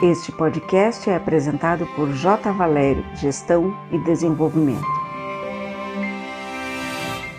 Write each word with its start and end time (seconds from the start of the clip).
Este 0.00 0.30
podcast 0.30 1.10
é 1.10 1.16
apresentado 1.16 1.84
por 1.96 2.12
J. 2.12 2.52
Valério, 2.52 3.04
Gestão 3.16 3.74
e 3.92 3.98
Desenvolvimento. 4.04 4.86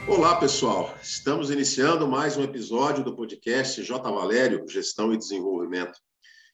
Olá, 0.05 0.35
pessoal. 0.35 0.93
Estamos 1.01 1.49
iniciando 1.51 2.05
mais 2.05 2.35
um 2.35 2.43
episódio 2.43 3.01
do 3.01 3.15
podcast 3.15 3.81
J. 3.81 4.11
Valério, 4.11 4.65
Gestão 4.67 5.13
e 5.13 5.17
Desenvolvimento. 5.17 5.97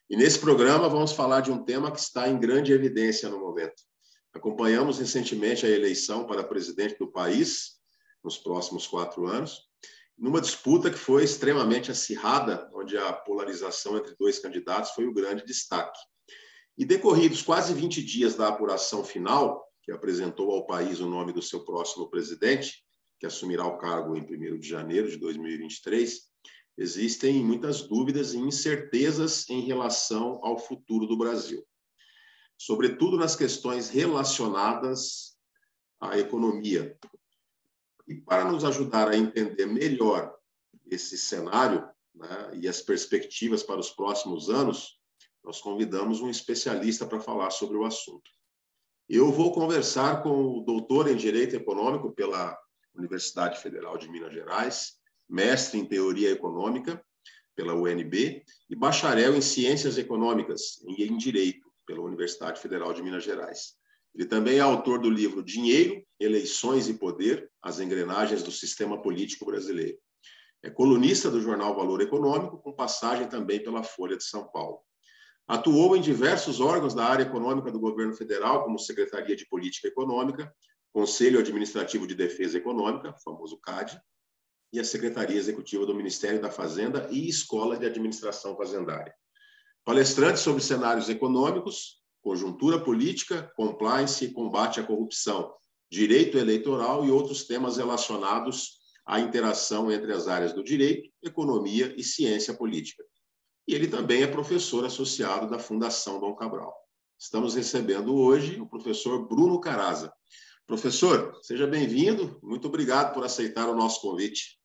E 0.07 0.15
nesse 0.15 0.37
programa 0.37 0.87
vamos 0.87 1.11
falar 1.11 1.41
de 1.41 1.51
um 1.51 1.63
tema 1.63 1.91
que 1.91 1.99
está 1.99 2.29
em 2.29 2.39
grande 2.39 2.71
evidência 2.71 3.27
no 3.27 3.39
momento. 3.39 3.81
Acompanhamos 4.31 4.99
recentemente 4.99 5.65
a 5.65 5.69
eleição 5.69 6.27
para 6.27 6.43
presidente 6.43 6.99
do 6.99 7.11
país 7.11 7.79
nos 8.23 8.37
próximos 8.37 8.85
quatro 8.85 9.25
anos, 9.25 9.61
numa 10.17 10.41
disputa 10.41 10.89
que 10.89 10.97
foi 10.97 11.23
extremamente 11.23 11.91
acirrada, 11.91 12.69
onde 12.73 12.97
a 12.97 13.11
polarização 13.11 13.97
entre 13.97 14.15
dois 14.17 14.39
candidatos 14.39 14.91
foi 14.91 15.05
o 15.05 15.13
grande 15.13 15.45
destaque. 15.45 15.99
E 16.77 16.85
decorridos 16.85 17.41
quase 17.41 17.73
20 17.73 18.03
dias 18.03 18.35
da 18.35 18.47
apuração 18.47 19.03
final, 19.03 19.65
que 19.83 19.91
apresentou 19.91 20.51
ao 20.51 20.65
país 20.65 20.99
o 20.99 21.07
nome 21.07 21.31
do 21.31 21.41
seu 21.41 21.63
próximo 21.63 22.09
presidente, 22.09 22.83
que 23.19 23.25
assumirá 23.25 23.65
o 23.65 23.77
cargo 23.77 24.15
em 24.15 24.21
1 24.21 24.59
de 24.59 24.67
janeiro 24.67 25.09
de 25.09 25.17
2023, 25.17 26.21
existem 26.77 27.43
muitas 27.43 27.83
dúvidas 27.83 28.33
e 28.33 28.37
incertezas 28.37 29.49
em 29.49 29.61
relação 29.61 30.39
ao 30.43 30.57
futuro 30.57 31.05
do 31.05 31.17
Brasil, 31.17 31.65
sobretudo 32.57 33.17
nas 33.17 33.35
questões 33.35 33.89
relacionadas 33.89 35.37
à 36.01 36.17
economia, 36.19 36.97
e 38.07 38.15
para 38.15 38.45
nos 38.45 38.63
ajudar 38.63 39.09
a 39.09 39.17
entender 39.17 39.65
melhor 39.65 40.35
esse 40.89 41.17
cenário 41.17 41.87
né, 42.13 42.51
e 42.53 42.67
as 42.67 42.81
perspectivas 42.81 43.63
para 43.63 43.79
os 43.79 43.89
próximos 43.89 44.49
anos, 44.49 44.99
nós 45.43 45.59
convidamos 45.59 46.21
um 46.21 46.29
especialista 46.29 47.05
para 47.05 47.19
falar 47.19 47.51
sobre 47.51 47.77
o 47.77 47.85
assunto. 47.85 48.29
Eu 49.07 49.31
vou 49.31 49.51
conversar 49.51 50.23
com 50.23 50.57
o 50.57 50.61
doutor 50.61 51.07
em 51.07 51.15
Direito 51.15 51.55
Econômico 51.55 52.11
pela 52.11 52.57
Universidade 52.95 53.61
Federal 53.61 53.97
de 53.97 54.09
Minas 54.09 54.33
Gerais, 54.33 54.93
mestre 55.29 55.79
em 55.79 55.85
Teoria 55.85 56.31
Econômica 56.31 57.03
pela 57.55 57.73
UNB 57.73 58.43
e 58.69 58.75
bacharel 58.75 59.35
em 59.35 59.41
Ciências 59.41 59.97
Econômicas 59.97 60.83
e 60.87 61.03
em 61.03 61.17
Direito 61.17 61.71
pela 61.85 62.01
Universidade 62.01 62.59
Federal 62.59 62.93
de 62.93 63.01
Minas 63.01 63.23
Gerais. 63.23 63.75
Ele 64.13 64.25
também 64.25 64.57
é 64.57 64.61
autor 64.61 64.99
do 64.99 65.09
livro 65.09 65.43
Dinheiro, 65.43 66.04
Eleições 66.19 66.87
e 66.87 66.93
Poder: 66.93 67.51
As 67.61 67.79
Engrenagens 67.79 68.43
do 68.43 68.51
Sistema 68.51 69.01
Político 69.01 69.45
Brasileiro. 69.45 69.97
É 70.63 70.69
colunista 70.69 71.29
do 71.29 71.41
jornal 71.41 71.75
Valor 71.75 72.01
Econômico, 72.01 72.57
com 72.57 72.73
passagem 72.73 73.27
também 73.27 73.63
pela 73.63 73.83
Folha 73.83 74.17
de 74.17 74.23
São 74.23 74.47
Paulo. 74.47 74.79
Atuou 75.47 75.95
em 75.95 76.01
diversos 76.01 76.59
órgãos 76.59 76.95
da 76.95 77.05
área 77.05 77.23
econômica 77.23 77.71
do 77.71 77.79
governo 77.79 78.15
federal, 78.15 78.63
como 78.63 78.79
Secretaria 78.79 79.35
de 79.35 79.47
Política 79.47 79.87
Econômica, 79.87 80.51
Conselho 80.91 81.39
Administrativo 81.39 82.07
de 82.07 82.15
Defesa 82.15 82.57
Econômica, 82.57 83.13
famoso 83.23 83.59
CAD, 83.59 83.99
e 84.73 84.79
a 84.79 84.83
Secretaria 84.83 85.37
Executiva 85.37 85.85
do 85.85 85.93
Ministério 85.93 86.41
da 86.41 86.49
Fazenda 86.49 87.07
e 87.11 87.29
Escola 87.29 87.77
de 87.77 87.85
Administração 87.85 88.57
Fazendária. 88.57 89.13
Palestrante 89.83 90.39
sobre 90.39 90.63
cenários 90.63 91.09
econômicos, 91.09 92.01
conjuntura 92.23 92.79
política, 92.79 93.51
compliance 93.55 94.25
e 94.25 94.31
combate 94.33 94.79
à 94.79 94.83
corrupção, 94.83 95.53
direito 95.91 96.37
eleitoral 96.37 97.05
e 97.05 97.11
outros 97.11 97.45
temas 97.45 97.77
relacionados 97.77 98.79
à 99.05 99.19
interação 99.19 99.91
entre 99.91 100.11
as 100.11 100.27
áreas 100.27 100.53
do 100.53 100.63
direito, 100.63 101.09
economia 101.21 101.93
e 101.97 102.03
ciência 102.03 102.53
política. 102.53 103.03
E 103.67 103.73
ele 103.73 103.87
também 103.87 104.23
é 104.23 104.27
professor 104.27 104.85
associado 104.85 105.49
da 105.49 105.59
Fundação 105.59 106.19
Dom 106.19 106.35
Cabral. 106.35 106.73
Estamos 107.19 107.55
recebendo 107.55 108.15
hoje 108.15 108.59
o 108.59 108.67
professor 108.67 109.27
Bruno 109.27 109.59
Caraza. 109.59 110.11
Professor, 110.67 111.37
seja 111.41 111.65
bem-vindo. 111.65 112.39
Muito 112.43 112.67
obrigado 112.67 113.13
por 113.13 113.23
aceitar 113.23 113.69
o 113.69 113.75
nosso 113.75 114.01
convite. 114.01 114.59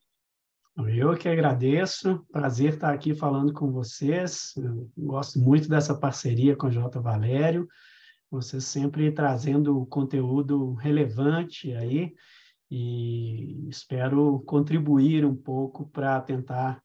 Eu 0.89 1.15
que 1.17 1.29
agradeço, 1.29 2.25
prazer 2.33 2.75
estar 2.75 2.93
aqui 2.93 3.15
falando 3.15 3.53
com 3.53 3.71
vocês. 3.71 4.55
Eu 4.57 4.91
gosto 4.97 5.39
muito 5.39 5.69
dessa 5.69 5.95
parceria 5.95 6.57
com 6.57 6.69
o 6.69 6.71
J. 6.71 6.99
Valério, 7.01 7.69
você 8.31 8.61
sempre 8.61 9.11
trazendo 9.11 9.85
conteúdo 9.87 10.75
relevante 10.75 11.75
aí, 11.75 12.15
e 12.71 13.69
espero 13.69 14.41
contribuir 14.47 15.25
um 15.25 15.35
pouco 15.35 15.89
para 15.89 16.21
tentar 16.21 16.81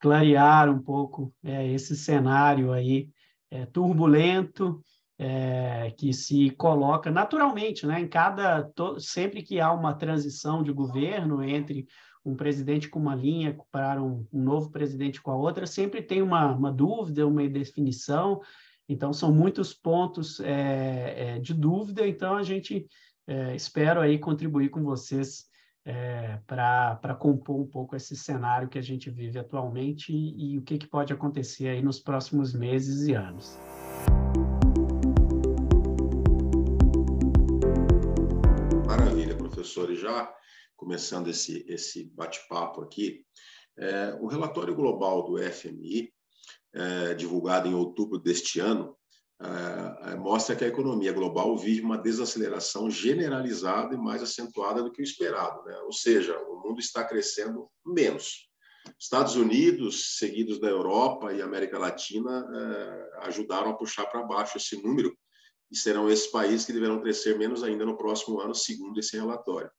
clarear 0.00 0.70
um 0.70 0.80
pouco 0.80 1.34
é, 1.44 1.70
esse 1.70 1.94
cenário 1.94 2.72
aí 2.72 3.10
é, 3.50 3.66
turbulento 3.66 4.82
é, 5.18 5.92
que 5.96 6.12
se 6.12 6.50
coloca 6.50 7.10
naturalmente, 7.10 7.86
né? 7.86 8.00
Em 8.00 8.08
cada 8.08 8.62
to, 8.62 8.98
sempre 9.00 9.42
que 9.42 9.60
há 9.60 9.72
uma 9.72 9.94
transição 9.94 10.62
de 10.62 10.72
governo 10.72 11.42
entre 11.42 11.86
um 12.24 12.34
presidente 12.34 12.88
com 12.88 12.98
uma 12.98 13.14
linha 13.14 13.56
para 13.70 14.02
um, 14.02 14.26
um 14.32 14.42
novo 14.42 14.70
presidente 14.70 15.22
com 15.22 15.30
a 15.30 15.36
outra, 15.36 15.66
sempre 15.66 16.02
tem 16.02 16.20
uma, 16.20 16.52
uma 16.52 16.72
dúvida, 16.72 17.26
uma 17.26 17.42
indefinição. 17.42 18.40
Então, 18.88 19.12
são 19.12 19.32
muitos 19.32 19.74
pontos 19.74 20.38
é, 20.40 21.38
de 21.40 21.52
dúvida. 21.52 22.06
Então, 22.06 22.36
a 22.36 22.42
gente 22.42 22.86
é, 23.26 23.56
espero 23.56 24.00
aí 24.00 24.18
contribuir 24.18 24.68
com 24.68 24.82
vocês 24.82 25.46
é, 25.84 26.40
para 26.46 27.14
compor 27.18 27.60
um 27.60 27.66
pouco 27.66 27.96
esse 27.96 28.16
cenário 28.16 28.68
que 28.68 28.78
a 28.78 28.82
gente 28.82 29.10
vive 29.10 29.38
atualmente 29.38 30.12
e, 30.12 30.54
e 30.54 30.58
o 30.58 30.62
que, 30.62 30.78
que 30.78 30.86
pode 30.86 31.12
acontecer 31.12 31.68
aí 31.68 31.82
nos 31.82 32.00
próximos 32.00 32.52
meses 32.52 33.06
e 33.08 33.14
anos. 33.14 33.58
Maravilha, 38.86 39.36
professor. 39.36 39.90
E 39.90 39.96
já 39.96 40.32
começando 40.76 41.28
esse, 41.28 41.64
esse 41.68 42.12
bate-papo 42.14 42.82
aqui, 42.82 43.24
é, 43.78 44.16
o 44.20 44.26
relatório 44.26 44.74
global 44.74 45.24
do 45.24 45.38
FMI, 45.38 46.12
é, 46.76 47.14
divulgado 47.14 47.66
em 47.66 47.74
outubro 47.74 48.18
deste 48.18 48.60
ano, 48.60 48.96
é, 49.40 50.14
mostra 50.16 50.54
que 50.56 50.64
a 50.64 50.68
economia 50.68 51.12
global 51.12 51.56
vive 51.56 51.82
uma 51.82 51.98
desaceleração 51.98 52.90
generalizada 52.90 53.94
e 53.94 53.98
mais 53.98 54.22
acentuada 54.22 54.82
do 54.82 54.90
que 54.90 55.00
o 55.00 55.04
esperado. 55.04 55.62
Né? 55.64 55.76
Ou 55.80 55.92
seja, 55.92 56.38
o 56.38 56.62
mundo 56.62 56.80
está 56.80 57.04
crescendo 57.04 57.68
menos. 57.84 58.46
Estados 58.98 59.34
Unidos, 59.34 60.16
seguidos 60.18 60.60
da 60.60 60.68
Europa 60.68 61.32
e 61.32 61.42
América 61.42 61.78
Latina, 61.78 62.46
é, 62.54 63.26
ajudaram 63.26 63.70
a 63.70 63.76
puxar 63.76 64.06
para 64.06 64.22
baixo 64.22 64.58
esse 64.58 64.80
número 64.82 65.16
e 65.70 65.76
serão 65.76 66.08
esses 66.08 66.28
países 66.28 66.64
que 66.64 66.72
deverão 66.72 67.00
crescer 67.00 67.36
menos 67.36 67.62
ainda 67.62 67.84
no 67.84 67.96
próximo 67.96 68.40
ano, 68.40 68.54
segundo 68.54 68.98
esse 68.98 69.16
relatório. 69.16 69.70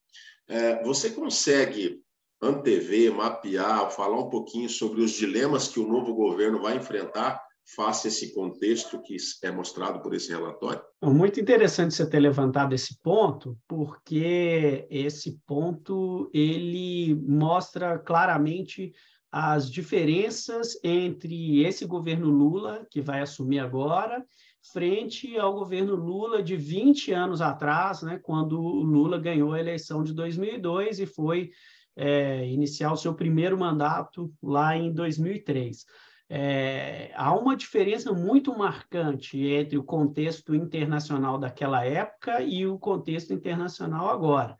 É, 0.48 0.84
você 0.84 1.10
consegue 1.10 2.02
antever, 2.42 3.14
mapear, 3.14 3.92
falar 3.92 4.20
um 4.20 4.30
pouquinho 4.30 4.70
sobre 4.70 5.02
os 5.02 5.12
dilemas 5.12 5.68
que 5.68 5.80
o 5.80 5.88
novo 5.88 6.14
governo 6.14 6.62
vai 6.62 6.78
enfrentar 6.78 7.42
face 7.76 8.08
a 8.08 8.10
esse 8.10 8.34
contexto 8.34 9.02
que 9.02 9.18
é 9.44 9.52
mostrado 9.52 10.02
por 10.02 10.14
esse 10.14 10.30
relatório? 10.30 10.82
Muito 11.04 11.40
interessante 11.40 11.94
você 11.94 12.10
ter 12.10 12.20
levantado 12.20 12.74
esse 12.74 13.02
ponto, 13.02 13.58
porque 13.68 14.88
esse 14.90 15.40
ponto 15.46 16.30
ele 16.34 17.16
mostra 17.28 18.00
claramente 18.00 18.94
as 19.30 19.70
diferenças 19.70 20.80
entre 20.82 21.64
esse 21.66 21.86
governo 21.86 22.30
Lula, 22.30 22.88
que 22.90 23.02
vai 23.02 23.22
assumir 23.22 23.60
agora, 23.60 24.26
frente 24.72 25.38
ao 25.38 25.54
governo 25.54 25.96
Lula 25.96 26.42
de 26.42 26.56
20 26.56 27.12
anos 27.12 27.42
atrás, 27.42 28.02
né, 28.02 28.20
quando 28.24 28.60
o 28.60 28.84
Lula 28.84 29.20
ganhou 29.20 29.54
a 29.54 29.60
eleição 29.60 30.04
de 30.04 30.14
2002 30.14 31.00
e 31.00 31.06
foi 31.06 31.52
é, 31.98 32.48
iniciar 32.48 32.94
o 32.94 32.98
seu 32.98 33.16
primeiro 33.16 33.58
mandato 33.58 34.32
lá 34.42 34.78
em 34.78 34.94
2003. 34.94 35.84
É, 36.30 37.12
há 37.16 37.34
uma 37.34 37.56
diferença 37.56 38.14
muito 38.14 38.56
marcante 38.56 39.40
entre 39.40 39.78
o 39.78 39.84
contexto 39.84 40.54
internacional 40.54 41.40
daquela 41.40 41.84
época 41.84 42.42
e 42.42 42.68
o 42.68 42.78
contexto 42.78 43.34
internacional 43.34 44.10
agora. 44.10 44.60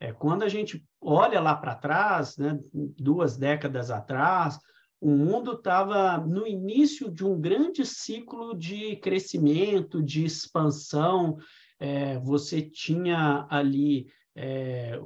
É, 0.00 0.12
quando 0.12 0.42
a 0.42 0.48
gente 0.48 0.84
olha 1.00 1.40
lá 1.40 1.54
para 1.54 1.76
trás, 1.76 2.36
né, 2.36 2.58
duas 2.72 3.36
décadas 3.36 3.90
atrás, 3.90 4.58
o 5.00 5.10
mundo 5.10 5.52
estava 5.52 6.18
no 6.18 6.46
início 6.46 7.10
de 7.10 7.24
um 7.24 7.38
grande 7.38 7.86
ciclo 7.86 8.56
de 8.56 8.96
crescimento, 8.96 10.02
de 10.02 10.24
expansão. 10.24 11.36
É, 11.78 12.18
você 12.18 12.62
tinha 12.62 13.46
ali 13.50 14.06
é, 14.36 14.98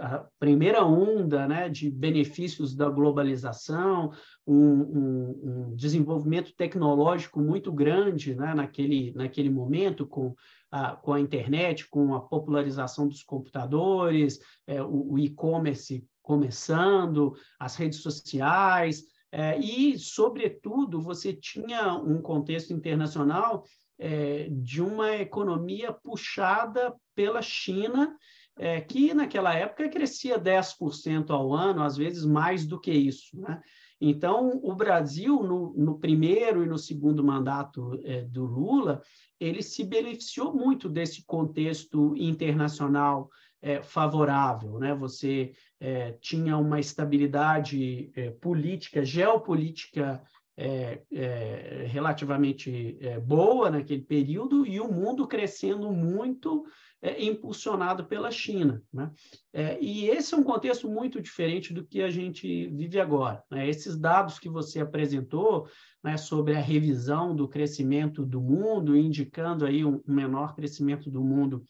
a 0.00 0.26
primeira 0.38 0.84
onda 0.84 1.48
né, 1.48 1.68
de 1.68 1.90
benefícios 1.90 2.74
da 2.74 2.88
globalização, 2.88 4.12
um, 4.46 4.54
um, 4.56 5.40
um, 5.42 5.76
desenvolvimento 5.76 6.54
tecnológico 6.54 7.40
muito 7.40 7.72
grande 7.72 8.34
né, 8.34 8.54
naquele, 8.54 9.12
naquele 9.14 9.50
momento, 9.50 10.06
com 10.06 10.34
a, 10.70 10.94
com 10.94 11.12
a 11.12 11.20
internet, 11.20 11.88
com 11.88 12.14
a 12.14 12.20
popularização 12.20 13.08
dos 13.08 13.22
computadores, 13.22 14.38
é, 14.66 14.82
o, 14.82 15.12
o 15.12 15.18
e-commerce 15.18 16.06
começando, 16.22 17.34
as 17.58 17.76
redes 17.76 18.00
sociais, 18.00 19.04
É, 19.30 19.58
e, 19.58 19.98
sobretudo, 19.98 21.02
você 21.02 21.34
tinha 21.34 21.92
um 21.94 22.22
contexto 22.22 22.72
internacional 22.72 23.62
é, 23.98 24.48
de 24.50 24.80
uma 24.80 25.16
economia 25.16 25.92
puxada 25.92 26.94
pela 27.14 27.42
China, 27.42 28.16
é, 28.58 28.80
que 28.80 29.14
naquela 29.14 29.54
época 29.54 29.88
crescia 29.88 30.38
10% 30.38 31.30
ao 31.30 31.54
ano, 31.54 31.82
às 31.82 31.96
vezes 31.96 32.24
mais 32.24 32.66
do 32.66 32.80
que 32.80 32.92
isso. 32.92 33.38
Né? 33.40 33.60
Então, 34.00 34.60
o 34.62 34.74
Brasil, 34.74 35.42
no, 35.42 35.72
no, 35.76 35.98
primeiro 35.98 36.62
e 36.62 36.66
no 36.66 36.78
segundo 36.78 37.22
mandato 37.24 38.00
é, 38.04 38.22
do 38.22 38.44
Lula, 38.44 39.02
ele 39.40 39.62
se 39.62 39.84
beneficiou 39.84 40.54
muito 40.54 40.88
desse 40.88 41.24
contexto 41.24 42.14
internacional 42.16 43.28
é, 43.60 43.82
favorável. 43.82 44.78
Né? 44.78 44.94
Você 44.94 45.52
é, 45.80 46.12
tinha 46.20 46.56
uma 46.56 46.78
estabilidade 46.78 48.10
é, 48.14 48.30
política, 48.30 49.04
geopolítica 49.04 50.22
é, 50.60 51.04
é, 51.12 51.86
relativamente 51.88 52.98
é, 53.00 53.20
boa 53.20 53.70
naquele 53.70 54.02
período 54.02 54.66
e 54.66 54.80
o 54.80 54.92
mundo 54.92 55.24
crescendo 55.28 55.92
muito, 55.92 56.66
é, 57.00 57.22
impulsionado 57.22 58.06
pela 58.06 58.28
China. 58.32 58.82
Né? 58.92 59.08
É, 59.52 59.78
e 59.80 60.10
esse 60.10 60.34
é 60.34 60.36
um 60.36 60.42
contexto 60.42 60.88
muito 60.90 61.22
diferente 61.22 61.72
do 61.72 61.86
que 61.86 62.02
a 62.02 62.10
gente 62.10 62.66
vive 62.70 62.98
agora. 62.98 63.40
Né? 63.48 63.68
Esses 63.68 63.96
dados 63.96 64.40
que 64.40 64.48
você 64.48 64.80
apresentou 64.80 65.68
né, 66.02 66.16
sobre 66.16 66.56
a 66.56 66.60
revisão 66.60 67.36
do 67.36 67.46
crescimento 67.46 68.26
do 68.26 68.40
mundo, 68.40 68.96
indicando 68.96 69.64
aí 69.64 69.84
um, 69.84 70.02
menor 70.04 70.56
crescimento 70.56 71.08
do 71.08 71.22
mundo 71.22 71.62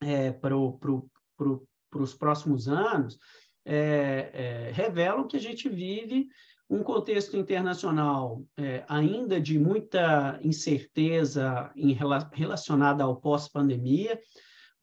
é, 0.00 0.32
para 0.32 0.54
pro, 0.80 1.06
pro, 1.36 1.68
os 1.92 2.14
próximos 2.14 2.66
anos, 2.66 3.18
revelam 4.72 5.26
que 5.26 5.36
a 5.36 5.40
gente 5.40 5.68
vive 5.68 6.28
um 6.68 6.82
contexto 6.82 7.36
internacional 7.36 8.42
é, 8.56 8.84
ainda 8.88 9.40
de 9.40 9.58
muita 9.58 10.38
incerteza 10.42 11.70
em, 11.76 11.96
relacionada 12.32 13.04
ao 13.04 13.16
pós-pandemia. 13.16 14.18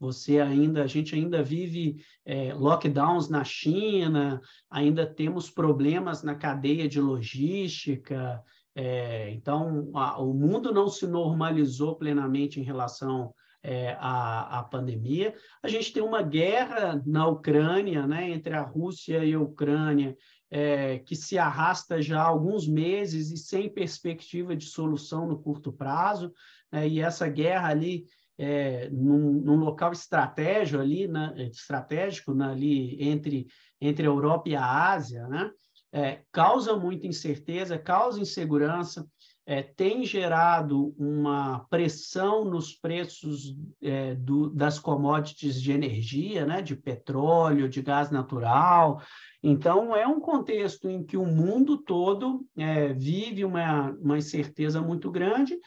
Você 0.00 0.40
ainda, 0.40 0.82
a 0.82 0.86
gente 0.86 1.14
ainda 1.14 1.42
vive 1.42 1.96
é, 2.24 2.52
lockdowns 2.54 3.28
na 3.28 3.44
China, 3.44 4.40
ainda 4.70 5.06
temos 5.06 5.50
problemas 5.50 6.22
na 6.22 6.34
cadeia 6.34 6.88
de 6.88 7.00
logística. 7.00 8.42
É, 8.74 9.30
então, 9.30 9.90
a, 9.94 10.20
o 10.20 10.32
mundo 10.32 10.72
não 10.72 10.88
se 10.88 11.06
normalizou 11.06 11.96
plenamente 11.96 12.58
em 12.58 12.64
relação 12.64 13.32
é, 13.64 13.96
à, 13.98 14.58
à, 14.58 14.62
pandemia. 14.62 15.34
A 15.62 15.68
gente 15.68 15.90
tem 15.90 16.02
uma 16.02 16.22
guerra 16.22 17.02
na 17.06 17.26
Ucrânia, 17.26 18.06
né, 18.06 18.30
entre 18.30 18.54
a 18.54 18.60
Rússia 18.60 19.24
e 19.24 19.32
a 19.32 19.40
Ucrânia, 19.40 20.14
é, 20.50 20.98
que 20.98 21.16
se 21.16 21.38
arrasta 21.38 22.02
já 22.02 22.20
há 22.20 22.26
alguns 22.26 22.68
meses 22.68 23.30
e 23.30 23.38
sem 23.38 23.72
perspectiva 23.72 24.54
de 24.54 24.66
solução 24.66 25.26
no 25.26 25.38
curto 25.38 25.72
prazo, 25.72 26.30
né? 26.70 26.86
e 26.86 27.00
essa 27.00 27.26
guerra 27.26 27.70
ali 27.70 28.04
é, 28.36 28.90
num, 28.90 29.32
num, 29.40 29.56
local 29.56 29.92
estratégico 29.92 30.82
ali, 30.82 31.08
estratégico 31.50 32.34
na, 32.34 32.50
ali 32.50 33.02
entre, 33.02 33.46
entre 33.80 34.06
a 34.06 34.10
Europa 34.10 34.48
e 34.48 34.56
a 34.56 34.92
Ásia, 34.92 35.26
né? 35.28 35.50
É, 35.92 36.22
causa 36.32 36.76
muita 36.76 37.06
incerteza, 37.06 37.78
causa 37.78 38.20
insegurança, 38.20 39.06
é, 39.46 39.62
tem 39.62 40.04
gerado 40.04 40.94
uma 40.98 41.60
pressão 41.68 42.44
nos 42.44 42.72
preços 42.72 43.54
é, 43.82 44.14
do, 44.14 44.48
das 44.50 44.78
commodities 44.78 45.60
de 45.60 45.72
energia, 45.72 46.46
né, 46.46 46.62
de 46.62 46.74
petróleo, 46.74 47.68
de 47.68 47.82
gás 47.82 48.10
natural. 48.10 49.02
Então, 49.42 49.94
é 49.94 50.06
um 50.06 50.18
contexto 50.18 50.88
em 50.88 51.04
que 51.04 51.16
o 51.16 51.26
mundo 51.26 51.76
todo 51.76 52.46
é, 52.56 52.94
vive 52.94 53.44
uma, 53.44 53.90
uma 54.00 54.16
incerteza 54.16 54.80
muito 54.80 55.10
grande, 55.10 55.58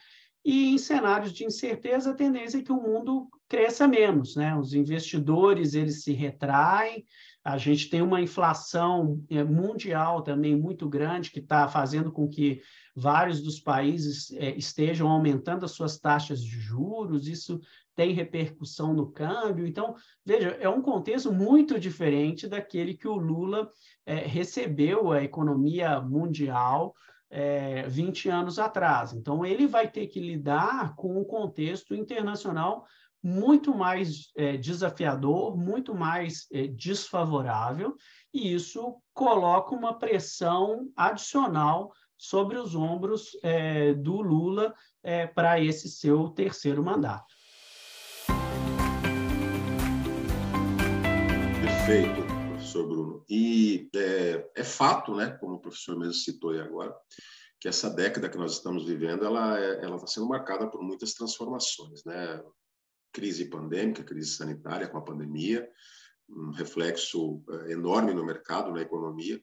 e 0.48 0.70
em 0.70 0.78
cenários 0.78 1.34
de 1.34 1.44
incerteza, 1.44 2.12
a 2.12 2.16
tendência 2.16 2.60
é 2.60 2.62
que 2.62 2.72
o 2.72 2.82
mundo 2.82 3.28
cresça 3.50 3.86
menos, 3.86 4.38
né? 4.38 4.56
Os 4.56 4.74
investidores 4.74 5.74
eles 5.74 6.04
se 6.04 6.14
retraem, 6.14 7.04
a 7.48 7.58
gente 7.58 7.90
tem 7.90 8.02
uma 8.02 8.20
inflação 8.20 9.24
é, 9.30 9.42
mundial 9.42 10.22
também 10.22 10.54
muito 10.54 10.90
grande 10.90 11.32
que 11.32 11.40
está 11.40 11.66
fazendo 11.66 12.12
com 12.12 12.28
que 12.28 12.62
vários 12.94 13.42
dos 13.42 13.58
países 13.58 14.32
é, 14.34 14.54
estejam 14.58 15.08
aumentando 15.08 15.64
as 15.64 15.72
suas 15.72 15.98
taxas 15.98 16.44
de 16.44 16.60
juros, 16.60 17.26
isso 17.26 17.62
tem 17.96 18.12
repercussão 18.12 18.94
no 18.94 19.10
câmbio. 19.10 19.66
Então, 19.66 19.96
veja, 20.26 20.58
é 20.60 20.68
um 20.68 20.82
contexto 20.82 21.32
muito 21.32 21.80
diferente 21.80 22.50
daquele 22.50 22.94
que 22.94 23.08
o 23.08 23.16
Lula 23.16 23.70
é, 24.06 24.16
recebeu 24.16 25.14
a 25.14 25.24
economia 25.24 26.02
mundial 26.02 26.94
é, 27.30 27.88
20 27.88 28.28
anos 28.28 28.60
atrás. 28.60 29.14
Então, 29.14 29.46
ele 29.46 29.68
vai 29.68 29.90
ter 29.90 30.08
que 30.08 30.20
lidar 30.20 30.98
com 30.98 31.18
um 31.18 31.24
contexto 31.24 31.96
internacional 31.96 32.86
muito 33.28 33.76
mais 33.76 34.32
é, 34.38 34.56
desafiador, 34.56 35.58
muito 35.58 35.94
mais 35.94 36.48
é, 36.50 36.66
desfavorável, 36.66 37.94
e 38.34 38.54
isso 38.54 39.02
coloca 39.14 39.76
uma 39.76 40.00
pressão 40.00 40.90
adicional 40.96 41.92
sobre 42.18 42.58
os 42.58 42.74
ombros 42.74 43.38
é, 43.44 43.94
do 43.94 44.22
Lula 44.22 44.74
é, 45.04 45.28
para 45.28 45.60
esse 45.60 45.90
seu 45.90 46.30
terceiro 46.30 46.82
mandato. 46.82 47.26
Perfeito, 51.62 52.26
professor 52.54 52.88
Bruno. 52.88 53.26
E 53.30 53.90
é, 53.94 54.50
é 54.56 54.64
fato, 54.64 55.14
né, 55.14 55.32
como 55.32 55.56
o 55.56 55.60
professor 55.60 56.00
mesmo 56.00 56.14
citou 56.14 56.52
aí 56.52 56.62
agora, 56.62 56.96
que 57.60 57.68
essa 57.68 57.90
década 57.90 58.30
que 58.30 58.38
nós 58.38 58.54
estamos 58.54 58.86
vivendo, 58.86 59.26
ela 59.26 59.60
é, 59.60 59.84
está 59.84 60.08
sendo 60.08 60.30
marcada 60.30 60.66
por 60.72 60.82
muitas 60.82 61.14
transformações, 61.14 62.06
né? 62.06 62.42
Crise 63.12 63.46
pandêmica, 63.46 64.04
crise 64.04 64.32
sanitária 64.32 64.88
com 64.88 64.98
a 64.98 65.02
pandemia, 65.02 65.68
um 66.30 66.52
reflexo 66.52 67.42
é, 67.50 67.72
enorme 67.72 68.14
no 68.14 68.26
mercado, 68.26 68.72
na 68.72 68.82
economia, 68.82 69.42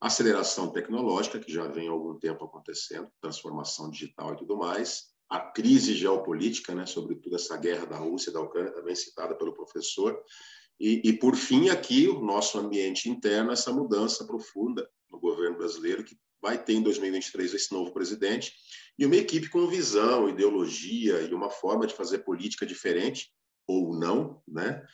aceleração 0.00 0.70
tecnológica, 0.70 1.38
que 1.38 1.52
já 1.52 1.66
vem 1.66 1.88
há 1.88 1.90
algum 1.90 2.18
tempo 2.18 2.44
acontecendo, 2.44 3.10
transformação 3.20 3.90
digital 3.90 4.34
e 4.34 4.36
tudo 4.36 4.56
mais, 4.56 5.14
a 5.28 5.40
crise 5.40 5.94
geopolítica, 5.94 6.74
né, 6.74 6.86
sobretudo 6.86 7.36
essa 7.36 7.56
guerra 7.56 7.86
da 7.86 7.96
Rússia 7.96 8.30
e 8.30 8.32
da 8.32 8.40
Ucrânia, 8.40 8.72
também 8.72 8.94
citada 8.94 9.34
pelo 9.36 9.54
professor, 9.54 10.22
e, 10.78 11.00
e, 11.08 11.12
por 11.14 11.34
fim, 11.34 11.70
aqui, 11.70 12.06
o 12.06 12.20
nosso 12.20 12.58
ambiente 12.58 13.08
interno, 13.08 13.50
essa 13.50 13.72
mudança 13.72 14.26
profunda 14.26 14.88
no 15.10 15.18
governo 15.18 15.56
brasileiro, 15.56 16.04
que 16.04 16.16
vai 16.40 16.62
ter 16.62 16.74
em 16.74 16.82
2023 16.82 17.54
esse 17.54 17.72
novo 17.72 17.92
presidente, 17.92 18.52
e 18.98 19.04
uma 19.04 19.16
equipe 19.16 19.48
com 19.48 19.66
visão, 19.66 20.28
ideologia 20.28 21.20
e 21.22 21.34
uma 21.34 21.50
forma 21.50 21.86
de 21.86 21.94
fazer 21.94 22.18
política 22.18 22.64
diferente, 22.64 23.30
ou 23.66 23.98
não, 23.98 24.40
né, 24.46 24.84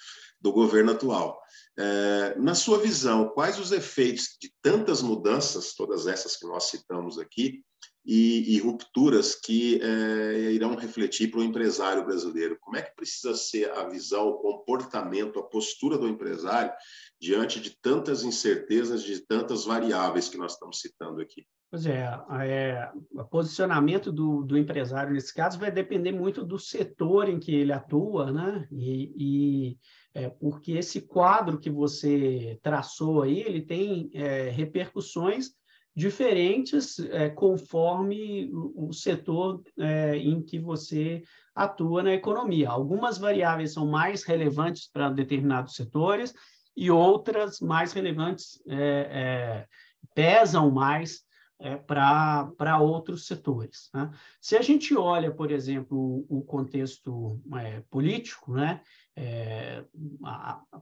do 0.41 0.51
governo 0.51 0.93
atual. 0.93 1.41
É, 1.79 2.35
na 2.39 2.55
sua 2.55 2.79
visão, 2.79 3.29
quais 3.29 3.59
os 3.59 3.71
efeitos 3.71 4.37
de 4.41 4.53
tantas 4.63 5.03
mudanças, 5.03 5.75
todas 5.75 6.07
essas 6.07 6.37
que 6.37 6.47
nós 6.47 6.65
citamos 6.65 7.19
aqui, 7.19 7.63
e, 8.05 8.57
e 8.57 8.59
rupturas 8.59 9.35
que 9.35 9.81
é, 9.81 10.53
irão 10.53 10.75
refletir 10.75 11.31
para 11.31 11.41
o 11.41 11.45
empresário 11.45 12.05
brasileiro? 12.05 12.59
Como 12.61 12.77
é 12.77 12.83
que 12.83 12.97
precisa 12.97 13.35
ser 13.35 13.71
a 13.71 13.89
visão, 13.89 14.29
o 14.29 14.39
comportamento, 14.39 15.39
a 15.39 15.45
postura 15.45 15.97
do 15.97 16.09
empresário 16.09 16.73
diante 17.21 17.61
de 17.61 17.79
tantas 17.81 18.25
incertezas, 18.25 19.03
de 19.03 19.21
tantas 19.21 19.65
variáveis 19.65 20.29
que 20.29 20.37
nós 20.37 20.55
estamos 20.55 20.81
citando 20.81 21.21
aqui? 21.21 21.47
Pois 21.73 21.87
é, 21.87 22.07
é 22.43 22.91
o 23.13 23.25
posicionamento 23.25 24.13
do, 24.13 24.43
do, 24.43 24.59
empresário 24.59 25.15
nesse 25.15 25.33
caso 25.33 25.59
vai 25.59 25.71
depender 25.71 26.13
muito 26.13 26.45
do 26.45 26.59
setor 26.59 27.31
em 27.31 27.41
que 27.41 27.55
ele 27.55 27.73
atua, 27.73 28.31
né? 28.31 28.69
E, 28.71 29.15
e 29.17 29.79
é, 30.13 30.29
porque 30.29 30.73
esse 30.73 31.01
quadro 31.01 31.59
que 31.59 31.71
você 31.71 32.61
traçou 32.63 33.23
aí, 33.23 33.41
ele 33.41 33.63
tem 33.63 34.11
é, 34.13 34.51
repercussões 34.51 35.53
diferentes 35.97 36.99
é, 36.99 37.31
conforme 37.31 38.51
o 38.53 38.93
setor 38.93 39.63
é, 39.79 40.19
em 40.19 40.43
que 40.43 40.59
você 40.59 41.23
atua 41.55 42.03
na 42.03 42.13
economia. 42.13 42.69
Algumas 42.69 43.17
variáveis 43.17 43.73
são 43.73 43.87
mais 43.87 44.25
relevantes 44.25 44.91
para 44.93 45.09
determinados 45.09 45.75
setores 45.75 46.35
e 46.77 46.91
outras 46.91 47.61
mais 47.61 47.95
relevantes 47.95 48.61
é, 48.69 48.77
é 48.77 49.67
pesam 50.15 50.71
mais 50.71 51.23
é, 51.63 51.77
para 51.77 52.79
outros 52.81 53.27
setores. 53.27 53.89
Né? 53.95 54.11
Se 54.41 54.57
a 54.57 54.63
gente 54.63 54.97
olha, 54.97 55.31
por 55.31 55.51
exemplo, 55.53 56.27
o 56.29 56.43
contexto 56.43 57.41
é, 57.55 57.81
político, 57.89 58.55
né, 58.55 58.81
é, 59.15 59.85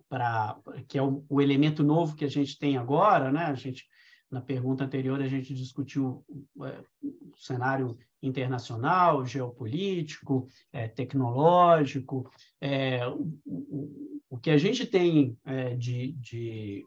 pra, 0.09 0.59
que 0.89 0.97
é 0.97 1.03
o, 1.03 1.25
o, 1.29 1.41
elemento 1.43 1.83
novo 1.83 2.17
que 2.17 2.25
a 2.25 2.31
gente 2.31 2.59
tem 2.59 2.79
agora, 2.79 3.31
né, 3.31 3.45
a 3.45 3.55
gente, 3.55 3.87
na 4.31 4.41
pergunta 4.41 4.85
anterior, 4.85 5.21
a 5.21 5.29
gente 5.29 5.53
discutiu 5.53 6.25
é, 6.63 6.83
o 7.03 7.37
cenário 7.37 7.99
internacional, 8.23 9.27
geopolítico, 9.27 10.49
é, 10.73 10.89
tecnológico, 10.89 12.31
é, 12.59 13.07
o, 13.45 14.20
O 14.31 14.39
que 14.39 14.49
a 14.49 14.57
gente 14.57 14.87
tem 14.87 15.37
é, 15.45 15.75
de, 15.75 16.13
de, 16.13 16.87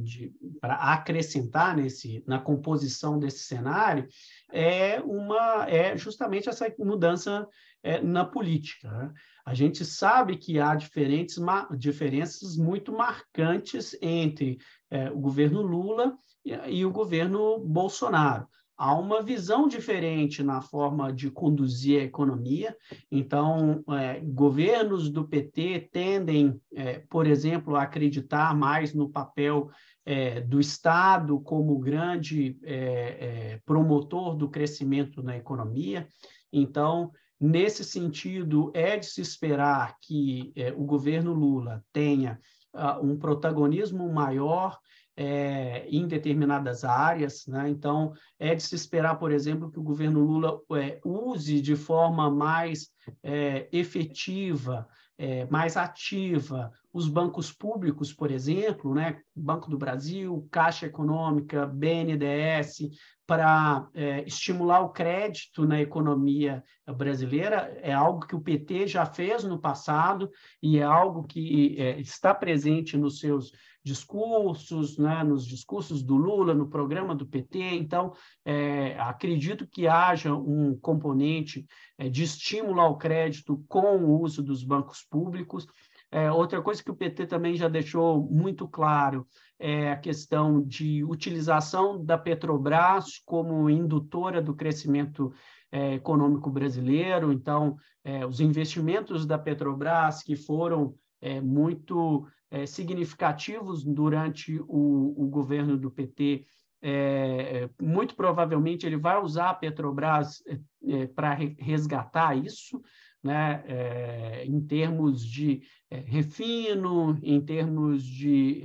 de 0.00 0.32
para 0.60 0.76
acrescentar 0.76 1.76
nesse, 1.76 2.22
na 2.24 2.38
composição 2.38 3.18
desse 3.18 3.40
cenário 3.40 4.06
é 4.52 5.00
uma 5.00 5.68
é 5.68 5.96
justamente 5.96 6.48
essa 6.48 6.72
mudança 6.78 7.48
é, 7.82 8.00
na 8.00 8.24
política. 8.24 8.88
Né? 8.88 9.12
A 9.44 9.54
gente 9.54 9.84
sabe 9.84 10.36
que 10.36 10.60
há 10.60 10.72
diferentes 10.76 11.36
diferenças 11.76 12.56
muito 12.56 12.92
marcantes 12.92 13.98
entre 14.00 14.58
é, 14.88 15.10
o 15.10 15.18
governo 15.18 15.62
Lula 15.62 16.16
e, 16.44 16.52
e 16.52 16.86
o 16.86 16.92
governo 16.92 17.58
Bolsonaro 17.58 18.46
há 18.76 18.94
uma 18.94 19.22
visão 19.22 19.68
diferente 19.68 20.42
na 20.42 20.60
forma 20.60 21.12
de 21.12 21.30
conduzir 21.30 22.00
a 22.00 22.04
economia. 22.04 22.76
Então, 23.10 23.84
é, 23.90 24.20
governos 24.20 25.10
do 25.10 25.26
PT 25.26 25.88
tendem, 25.92 26.60
é, 26.74 26.98
por 27.08 27.26
exemplo, 27.26 27.76
a 27.76 27.82
acreditar 27.82 28.54
mais 28.56 28.92
no 28.92 29.08
papel 29.08 29.70
é, 30.04 30.40
do 30.40 30.60
Estado 30.60 31.40
como 31.40 31.78
grande 31.78 32.58
é, 32.62 32.74
é, 32.74 33.60
promotor 33.64 34.36
do 34.36 34.48
crescimento 34.48 35.22
na 35.22 35.36
economia. 35.36 36.08
Então, 36.52 37.10
nesse 37.40 37.84
sentido, 37.84 38.70
é 38.74 38.96
de 38.96 39.06
se 39.06 39.20
esperar 39.20 39.96
que 40.00 40.52
é, 40.56 40.72
o 40.72 40.84
governo 40.84 41.32
Lula 41.32 41.82
tenha 41.92 42.38
uh, 42.74 43.04
um 43.04 43.16
protagonismo 43.16 44.12
maior 44.12 44.78
é, 45.16 45.86
em 45.88 46.06
determinadas 46.06 46.84
áreas. 46.84 47.46
Né? 47.46 47.68
Então, 47.68 48.12
é 48.38 48.54
de 48.54 48.62
se 48.62 48.74
esperar, 48.74 49.18
por 49.18 49.32
exemplo, 49.32 49.70
que 49.70 49.78
o 49.78 49.82
governo 49.84 50.20
Lula 50.20 50.60
é, 50.72 51.00
use 51.04 51.60
de 51.60 51.76
forma 51.76 52.30
mais 52.30 52.90
é, 53.22 53.68
efetiva, 53.72 54.86
é, 55.16 55.46
mais 55.46 55.76
ativa, 55.76 56.72
os 56.92 57.08
bancos 57.08 57.52
públicos, 57.52 58.12
por 58.12 58.30
exemplo, 58.30 58.94
né? 58.94 59.20
Banco 59.34 59.68
do 59.68 59.76
Brasil, 59.76 60.46
Caixa 60.50 60.86
Econômica, 60.86 61.66
BNDES, 61.66 62.90
para 63.26 63.88
é, 63.94 64.22
estimular 64.24 64.80
o 64.80 64.90
crédito 64.90 65.66
na 65.66 65.80
economia 65.80 66.62
brasileira, 66.96 67.76
é 67.82 67.92
algo 67.92 68.26
que 68.26 68.36
o 68.36 68.40
PT 68.40 68.86
já 68.86 69.06
fez 69.06 69.42
no 69.42 69.58
passado 69.58 70.30
e 70.62 70.78
é 70.78 70.82
algo 70.82 71.24
que 71.24 71.74
é, 71.78 71.98
está 71.98 72.34
presente 72.34 72.96
nos 72.96 73.18
seus 73.18 73.52
discursos, 73.84 74.96
né, 74.96 75.22
nos 75.22 75.46
discursos 75.46 76.02
do 76.02 76.16
Lula, 76.16 76.54
no 76.54 76.68
programa 76.68 77.14
do 77.14 77.26
PT. 77.26 77.58
Então, 77.74 78.12
é, 78.44 78.98
acredito 78.98 79.66
que 79.66 79.86
haja 79.86 80.34
um 80.34 80.76
componente 80.78 81.66
é, 81.98 82.08
de 82.08 82.22
estímulo 82.22 82.80
ao 82.80 82.96
crédito 82.96 83.62
com 83.68 83.98
o 83.98 84.22
uso 84.22 84.42
dos 84.42 84.64
bancos 84.64 85.02
públicos. 85.02 85.66
É, 86.10 86.32
outra 86.32 86.62
coisa 86.62 86.82
que 86.82 86.90
o 86.90 86.96
PT 86.96 87.26
também 87.26 87.56
já 87.56 87.68
deixou 87.68 88.22
muito 88.30 88.66
claro 88.66 89.26
é 89.58 89.92
a 89.92 89.96
questão 89.96 90.62
de 90.62 91.04
utilização 91.04 92.02
da 92.02 92.16
Petrobras 92.16 93.20
como 93.24 93.68
indutora 93.68 94.40
do 94.40 94.54
crescimento 94.54 95.32
é, 95.70 95.94
econômico 95.94 96.50
brasileiro. 96.50 97.32
Então, 97.32 97.76
é, 98.02 98.24
os 98.24 98.40
investimentos 98.40 99.26
da 99.26 99.38
Petrobras 99.38 100.22
que 100.22 100.36
foram 100.36 100.94
é, 101.20 101.40
muito 101.40 102.26
é, 102.54 102.66
significativos 102.66 103.82
durante 103.82 104.60
o, 104.68 105.24
o, 105.24 105.26
governo 105.26 105.76
do 105.76 105.90
PT. 105.90 106.46
É, 106.80 107.68
muito 107.82 108.14
provavelmente 108.14 108.86
ele 108.86 108.96
vai 108.96 109.20
usar 109.20 109.50
a 109.50 109.54
Petrobras 109.54 110.40
é, 110.46 110.60
é 110.86 111.06
para 111.08 111.34
resgatar 111.58 112.36
isso, 112.36 112.80
né, 113.22 113.64
é, 113.66 114.44
em 114.44 114.60
termos 114.60 115.26
de 115.26 115.62
é, 115.90 115.96
refino, 115.96 117.18
em 117.22 117.40
termos 117.40 118.04
de, 118.04 118.62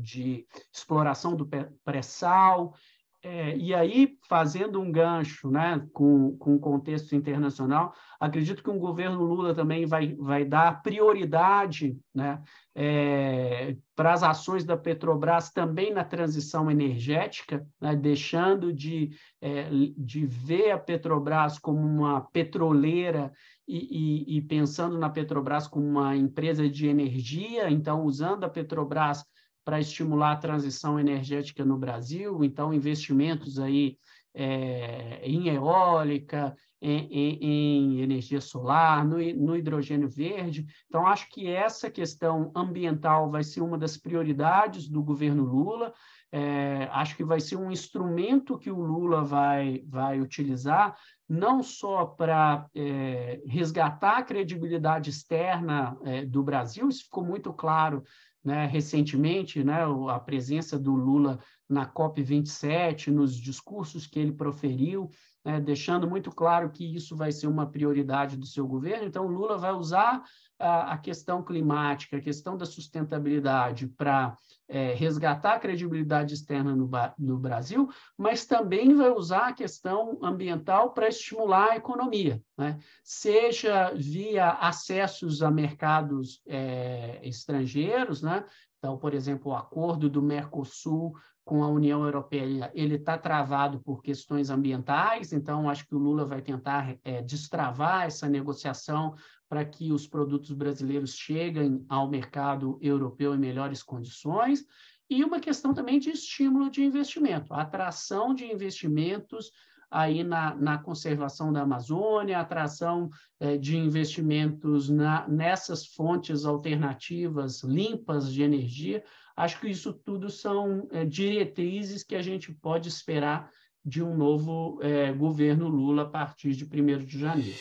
de 0.00 0.46
exploração 0.70 1.34
do 1.34 1.48
pré-sal, 1.84 2.74
é, 3.20 3.56
e 3.56 3.74
aí, 3.74 4.16
fazendo 4.28 4.80
um 4.80 4.92
gancho 4.92 5.50
né, 5.50 5.84
com, 5.92 6.36
com 6.38 6.54
o 6.54 6.60
contexto 6.60 7.16
internacional, 7.16 7.92
acredito 8.20 8.62
que 8.62 8.70
o 8.70 8.78
governo 8.78 9.24
Lula 9.24 9.52
também 9.52 9.86
vai, 9.86 10.14
vai 10.14 10.44
dar 10.44 10.82
prioridade 10.82 11.98
né, 12.14 12.40
é, 12.76 13.76
para 13.96 14.12
as 14.12 14.22
ações 14.22 14.64
da 14.64 14.76
Petrobras 14.76 15.50
também 15.50 15.92
na 15.92 16.04
transição 16.04 16.70
energética, 16.70 17.66
né, 17.80 17.96
deixando 17.96 18.72
de, 18.72 19.10
é, 19.40 19.68
de 19.96 20.24
ver 20.24 20.70
a 20.70 20.78
Petrobras 20.78 21.58
como 21.58 21.80
uma 21.80 22.20
petroleira 22.20 23.32
e, 23.66 24.36
e, 24.36 24.36
e 24.36 24.42
pensando 24.42 24.96
na 24.96 25.10
Petrobras 25.10 25.66
como 25.66 25.84
uma 25.84 26.14
empresa 26.16 26.68
de 26.68 26.86
energia, 26.86 27.68
então 27.68 28.04
usando 28.04 28.44
a 28.44 28.48
Petrobras 28.48 29.24
para 29.68 29.80
estimular 29.80 30.32
a 30.32 30.36
transição 30.36 30.98
energética 30.98 31.62
no 31.62 31.76
Brasil, 31.76 32.42
então 32.42 32.72
investimentos 32.72 33.58
aí 33.58 33.98
é, 34.34 35.20
em 35.22 35.48
eólica, 35.48 36.56
em, 36.80 37.06
em, 37.10 37.38
em, 37.42 38.00
energia 38.00 38.40
solar, 38.40 39.04
no, 39.04 39.18
no 39.34 39.54
hidrogênio 39.54 40.08
verde. 40.08 40.64
Então, 40.86 41.06
acho 41.06 41.28
que 41.28 41.46
essa 41.46 41.90
questão 41.90 42.50
ambiental 42.56 43.30
vai 43.30 43.44
ser 43.44 43.60
uma 43.60 43.76
das 43.76 43.98
prioridades 43.98 44.88
do 44.88 45.02
governo 45.02 45.44
Lula. 45.44 45.92
É, 46.32 46.88
acho 46.90 47.14
que 47.14 47.24
vai 47.24 47.38
ser 47.38 47.56
um 47.56 47.70
instrumento 47.70 48.58
que 48.58 48.70
o 48.70 48.80
Lula 48.80 49.22
vai, 49.22 49.82
vai 49.86 50.18
utilizar, 50.18 50.96
não 51.28 51.62
só 51.62 52.06
para 52.06 52.66
é, 52.74 53.42
resgatar 53.46 54.16
a 54.16 54.22
credibilidade 54.22 55.10
externa 55.10 55.94
é, 56.04 56.24
do 56.24 56.42
Brasil, 56.42 56.88
isso 56.88 57.04
ficou 57.04 57.22
muito 57.22 57.52
claro 57.52 58.02
né, 58.48 58.64
recentemente, 58.64 59.62
né, 59.62 59.80
a 60.10 60.18
presença 60.18 60.78
do 60.78 60.94
Lula 60.94 61.38
na 61.68 61.86
COP27, 61.86 63.08
nos 63.08 63.36
discursos 63.36 64.06
que 64.06 64.18
ele 64.18 64.32
proferiu, 64.32 65.10
né, 65.44 65.60
deixando 65.60 66.08
muito 66.08 66.30
claro 66.30 66.70
que 66.70 66.82
isso 66.82 67.14
vai 67.14 67.30
ser 67.30 67.46
uma 67.46 67.70
prioridade 67.70 68.38
do 68.38 68.46
seu 68.46 68.66
governo. 68.66 69.04
Então, 69.04 69.26
Lula 69.26 69.58
vai 69.58 69.72
usar 69.72 70.22
a, 70.58 70.98
questão 70.98 71.42
climática, 71.42 72.16
a 72.16 72.20
questão 72.20 72.56
da 72.56 72.66
sustentabilidade 72.66 73.86
para 73.86 74.36
é, 74.68 74.92
resgatar 74.92 75.54
a 75.54 75.58
credibilidade 75.58 76.34
externa 76.34 76.74
no, 76.74 76.90
no 77.18 77.38
Brasil, 77.38 77.88
mas 78.16 78.44
também 78.44 78.94
vai 78.94 79.10
usar 79.10 79.48
a 79.48 79.52
questão 79.52 80.18
ambiental 80.22 80.92
para 80.92 81.08
estimular 81.08 81.70
a 81.70 81.76
economia, 81.76 82.42
né? 82.56 82.78
seja 83.02 83.92
via 83.94 84.50
acessos 84.50 85.42
a 85.42 85.50
mercados 85.50 86.42
é, 86.46 87.20
estrangeiros, 87.22 88.20
né? 88.20 88.44
então, 88.78 88.98
por 88.98 89.14
exemplo, 89.14 89.52
o 89.52 89.56
acordo 89.56 90.08
do 90.10 90.20
Mercosul 90.20 91.14
com 91.48 91.64
a 91.64 91.68
União 91.68 92.04
Europeia, 92.04 92.70
ele 92.74 92.96
está 92.96 93.16
travado 93.16 93.80
por 93.80 94.02
questões 94.02 94.50
ambientais, 94.50 95.32
então 95.32 95.70
acho 95.70 95.86
que 95.86 95.94
o 95.94 95.98
Lula 95.98 96.26
vai 96.26 96.42
tentar 96.42 96.94
é, 97.02 97.22
destravar 97.22 98.04
essa 98.04 98.28
negociação 98.28 99.14
para 99.48 99.64
que 99.64 99.92
os 99.92 100.06
produtos 100.06 100.52
brasileiros 100.52 101.14
cheguem 101.14 101.84
ao 101.88 102.08
mercado 102.08 102.78
europeu 102.82 103.34
em 103.34 103.38
melhores 103.38 103.82
condições, 103.82 104.64
e 105.10 105.24
uma 105.24 105.40
questão 105.40 105.72
também 105.72 105.98
de 105.98 106.10
estímulo 106.10 106.70
de 106.70 106.84
investimento, 106.84 107.54
atração 107.54 108.34
de 108.34 108.44
investimentos 108.44 109.50
aí 109.90 110.22
na, 110.22 110.54
na 110.54 110.78
conservação 110.78 111.50
da 111.50 111.62
Amazônia, 111.62 112.38
atração 112.38 113.08
é, 113.40 113.56
de 113.56 113.76
investimentos 113.76 114.90
na, 114.90 115.26
nessas 115.26 115.86
fontes 115.86 116.44
alternativas 116.44 117.62
limpas 117.62 118.30
de 118.30 118.42
energia. 118.42 119.02
Acho 119.34 119.58
que 119.60 119.68
isso 119.68 119.92
tudo 119.92 120.28
são 120.28 120.86
é, 120.90 121.04
diretrizes 121.04 122.02
que 122.02 122.14
a 122.14 122.22
gente 122.22 122.52
pode 122.52 122.88
esperar 122.88 123.50
de 123.82 124.02
um 124.02 124.14
novo 124.14 124.78
é, 124.82 125.10
governo 125.12 125.68
Lula 125.68 126.02
a 126.02 126.08
partir 126.08 126.50
de 126.52 126.64
1 126.64 127.04
de 127.06 127.18
janeiro. 127.18 127.56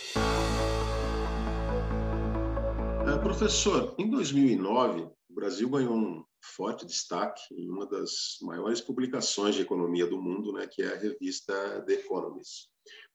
Professor, 3.28 3.94
em 4.00 4.10
2009, 4.10 5.02
o 5.02 5.34
Brasil 5.34 5.70
ganhou 5.70 5.94
um 5.94 6.24
forte 6.42 6.86
destaque 6.86 7.44
em 7.52 7.70
uma 7.70 7.86
das 7.86 8.38
maiores 8.42 8.80
publicações 8.80 9.54
de 9.54 9.64
economia 9.64 10.08
do 10.08 10.18
mundo, 10.18 10.54
né, 10.54 10.66
que 10.66 10.82
é 10.82 10.94
a 10.94 10.98
revista 10.98 11.84
The 11.86 11.96
Economist, 11.96 12.70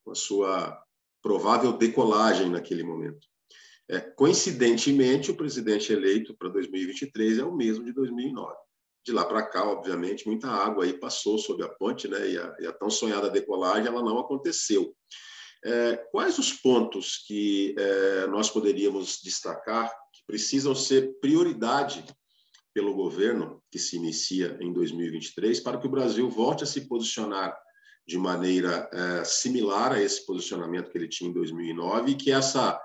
com 0.05 0.13
a 0.13 0.15
sua 0.15 0.79
provável 1.23 1.73
decolagem 1.73 2.51
naquele 2.51 2.83
momento. 2.83 3.27
É, 3.89 4.01
coincidentemente, 4.01 5.31
o 5.31 5.35
presidente 5.35 5.95
eleito 5.95 6.37
para 6.37 6.51
2023 6.51 7.39
é 7.39 7.45
o 7.45 7.57
mesmo 7.57 7.83
de 7.83 7.95
2009. 7.95 8.55
De 9.07 9.13
lá 9.13 9.25
para 9.25 9.47
cá, 9.47 9.65
obviamente, 9.65 10.27
muita 10.27 10.47
água 10.49 10.85
aí 10.85 10.93
passou 10.93 11.39
sob 11.39 11.65
a 11.65 11.69
ponte, 11.71 12.07
né, 12.07 12.33
e 12.33 12.37
a, 12.37 12.57
e 12.61 12.67
a 12.67 12.73
tão 12.73 12.91
sonhada 12.91 13.31
decolagem 13.31 13.87
ela 13.87 14.03
não 14.03 14.19
aconteceu. 14.19 14.95
É, 15.65 15.97
quais 16.11 16.39
os 16.39 16.53
pontos 16.53 17.25
que 17.27 17.75
é, 17.79 18.27
nós 18.27 18.51
poderíamos 18.51 19.21
destacar 19.23 20.02
precisam 20.27 20.75
ser 20.75 21.19
prioridade 21.21 22.05
pelo 22.75 22.95
governo 22.95 23.63
que 23.71 23.79
se 23.79 23.97
inicia 23.97 24.57
em 24.61 24.73
2023 24.73 25.61
para 25.61 25.79
que 25.79 25.87
o 25.87 25.91
Brasil 25.91 26.29
volte 26.31 26.65
a 26.65 26.67
se 26.67 26.83
posicionar 26.89 27.57
de 28.07 28.19
maneira 28.19 28.89
é, 28.93 29.25
similar 29.25 29.93
a 29.93 30.03
esse 30.03 30.25
posicionamento 30.27 30.91
que 30.91 30.99
ele 30.99 31.09
tinha 31.09 31.31
em 31.31 31.33
2009 31.33 32.13
e 32.13 32.15
que 32.15 32.33
essa 32.33 32.81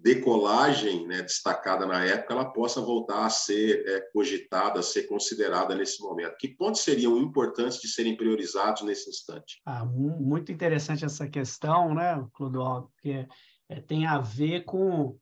decolagem 0.00 1.06
né, 1.08 1.22
destacada 1.22 1.84
na 1.84 2.04
época, 2.04 2.32
ela 2.32 2.52
possa 2.52 2.80
voltar 2.80 3.26
a 3.26 3.30
ser 3.30 3.84
é, 3.86 4.00
cogitada, 4.12 4.78
a 4.78 4.82
ser 4.82 5.04
considerada 5.04 5.74
nesse 5.74 6.00
momento. 6.00 6.36
Que 6.38 6.48
pontos 6.48 6.82
seriam 6.82 7.18
importantes 7.18 7.80
de 7.80 7.88
serem 7.88 8.16
priorizados 8.16 8.82
nesse 8.82 9.10
instante? 9.10 9.60
Ah, 9.66 9.84
muito 9.84 10.52
interessante 10.52 11.04
essa 11.04 11.28
questão, 11.28 11.94
né, 11.94 12.24
Clodoaldo, 12.32 12.88
porque 12.94 13.26
é, 13.68 13.80
tem 13.80 14.06
a 14.06 14.18
ver 14.18 14.64
com 14.64 15.16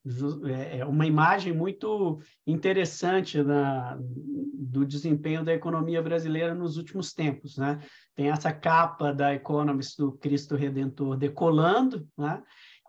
é, 0.44 0.78
é, 0.78 0.84
uma 0.84 1.04
imagem 1.04 1.52
muito 1.52 2.20
interessante 2.46 3.42
na, 3.42 3.98
do 4.00 4.86
desempenho 4.86 5.44
da 5.44 5.52
economia 5.52 6.00
brasileira 6.00 6.54
nos 6.54 6.76
últimos 6.76 7.12
tempos. 7.12 7.56
Né? 7.56 7.80
Tem 8.14 8.30
essa 8.30 8.52
capa 8.52 9.12
da 9.12 9.34
Economist 9.34 9.96
do 9.98 10.12
Cristo 10.12 10.54
Redentor 10.54 11.16
decolando, 11.16 12.06
né? 12.16 12.42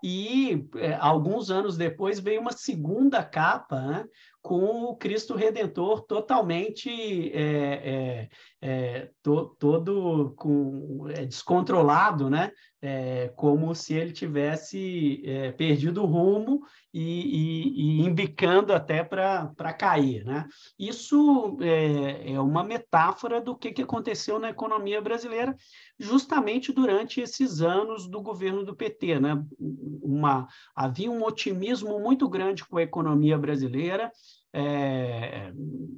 E 0.03 0.67
é, 0.75 0.93
alguns 0.93 1.49
anos 1.49 1.75
depois 1.75 2.19
veio 2.19 2.41
uma 2.41 2.51
segunda 2.51 3.23
capa 3.23 3.81
né, 3.81 4.05
com 4.47 4.85
o 4.85 4.95
Cristo 4.95 5.35
Redentor 5.35 6.03
totalmente 6.03 6.89
é, 7.33 7.49
é, 7.83 8.29
é 8.61 9.11
to, 9.21 9.53
todo 9.59 10.33
com, 10.37 11.05
é, 11.09 11.25
descontrolado, 11.25 12.29
né? 12.29 12.53
É, 12.79 13.33
como 13.35 13.75
se 13.75 13.95
ele 13.95 14.13
tivesse 14.13 15.23
perdido 15.57 16.03
o 16.03 16.05
rumo 16.05 16.61
e, 16.93 16.99
e, 16.99 18.01
e 18.01 18.01
embicando 18.01 18.73
até 18.73 19.03
para 19.03 19.73
cair. 19.73 20.25
Né? 20.25 20.47
Isso 20.79 21.57
é, 21.61 22.39
uma 22.39 22.63
metáfora 22.63 23.39
do 23.39 23.55
que, 23.55 23.71
que 23.71 23.83
aconteceu 23.83 24.39
na 24.39 24.49
economia 24.49 24.99
brasileira 24.99 25.55
justamente 25.99 26.71
durante 26.71 27.21
esses 27.21 27.61
anos 27.61 28.07
do 28.07 28.19
governo 28.19 28.63
do 28.63 28.75
PT. 28.75 29.19
Né? 29.19 29.43
Uma, 29.59 30.47
havia 30.75 31.11
um 31.11 31.23
otimismo 31.23 31.99
muito 31.99 32.27
grande 32.27 32.65
com 32.65 32.77
a 32.77 32.83
economia 32.83 33.37
brasileira, 33.37 34.11
é, 34.59 35.53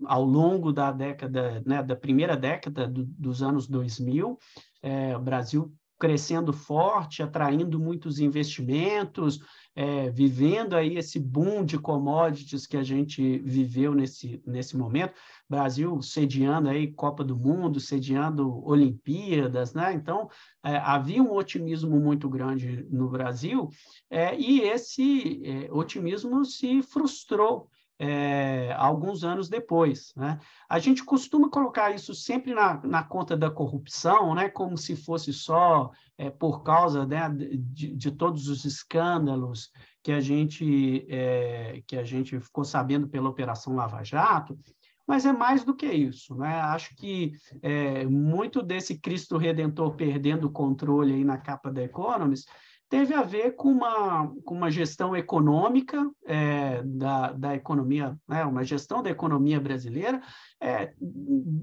ao 0.06 0.26
longo 0.26 0.74
da 0.74 0.92
década, 0.92 1.64
né, 1.66 1.82
da 1.82 1.96
primeira 1.96 2.36
década 2.36 2.86
do, 2.86 3.06
dos 3.06 3.42
anos 3.42 3.70
2000, 3.70 4.38
é, 4.82 5.16
o 5.16 5.22
Brasil 5.22 5.74
crescendo 5.98 6.52
forte, 6.52 7.24
atraindo 7.24 7.80
muitos 7.80 8.20
investimentos, 8.20 9.40
é, 9.76 10.10
vivendo 10.10 10.76
aí 10.76 10.98
esse 10.98 11.20
boom 11.20 11.64
de 11.64 11.78
commodities 11.78 12.66
que 12.68 12.76
a 12.76 12.84
gente 12.84 13.40
viveu 13.40 13.94
nesse, 13.94 14.42
nesse 14.46 14.76
momento, 14.76 15.14
Brasil 15.50 16.02
sediando 16.02 16.70
aí 16.70 16.92
Copa 16.92 17.24
do 17.24 17.38
Mundo, 17.38 17.80
sediando 17.80 18.66
Olimpíadas, 18.66 19.74
né? 19.74 19.94
Então, 19.94 20.30
é, 20.64 20.78
havia 20.78 21.24
um 21.24 21.34
otimismo 21.34 21.98
muito 22.00 22.30
grande 22.30 22.86
no 22.90 23.10
Brasil 23.10 23.70
é, 24.10 24.38
e 24.38 24.62
esse 24.62 25.42
é, 25.46 25.72
otimismo 25.72 26.44
se 26.46 26.82
frustrou 26.82 27.70
é, 28.00 28.74
alguns 28.78 29.26
anos 29.26 29.50
depois. 29.50 30.14
Né? 30.16 30.40
A 30.70 30.80
gente 30.80 31.04
costuma 31.04 31.50
colocar 31.50 31.94
isso 31.94 32.16
sempre 32.16 32.54
na, 32.54 32.82
na 32.82 33.04
conta 33.04 33.36
da 33.36 33.52
corrupção, 33.52 34.34
né? 34.34 34.48
como 34.50 34.78
se 34.78 34.96
fosse 34.96 35.34
só 35.34 35.92
é, 36.18 36.30
por 36.30 36.64
causa 36.64 37.06
né, 37.06 37.30
de, 37.30 37.94
de, 37.94 38.12
todos 38.12 38.48
os 38.48 38.64
escândalos 38.64 39.70
que 40.02 40.14
a, 40.14 40.22
gente, 40.22 41.06
é, 41.10 41.84
que 41.86 41.98
a 41.98 42.04
gente 42.06 42.40
ficou 42.40 42.64
sabendo 42.64 43.10
pela 43.10 43.30
Operação 43.30 43.76
Lava 43.76 44.02
Jato, 44.02 44.58
mas 45.06 45.26
é 45.26 45.34
mais 45.34 45.66
do 45.66 45.76
que 45.76 45.88
isso. 45.88 46.36
Né? 46.36 46.62
Acho 46.62 46.96
que 46.96 47.34
é, 47.62 48.06
muito 48.06 48.62
desse 48.62 48.98
Cristo 48.98 49.38
Redentor 49.38 49.96
perdendo 49.96 50.48
o 50.48 50.52
controle 50.52 51.14
aí 51.14 51.24
na 51.26 51.38
capa 51.38 51.70
da 51.70 51.84
Economist 51.84 52.48
teve 52.90 53.14
a 53.14 53.22
ver 53.22 53.56
com 53.56 53.70
uma, 53.70 54.34
com 54.44 54.56
uma 54.56 54.72
gestão 54.72 55.16
econômica 55.16 56.10
é, 56.26 56.82
da, 56.84 57.32
da 57.32 57.56
economia, 57.56 58.18
né, 58.28 58.44
uma 58.44 58.64
gestão 58.64 59.04
da 59.04 59.12
economia 59.12 59.60
brasileira, 59.60 60.22
é, 60.60 60.94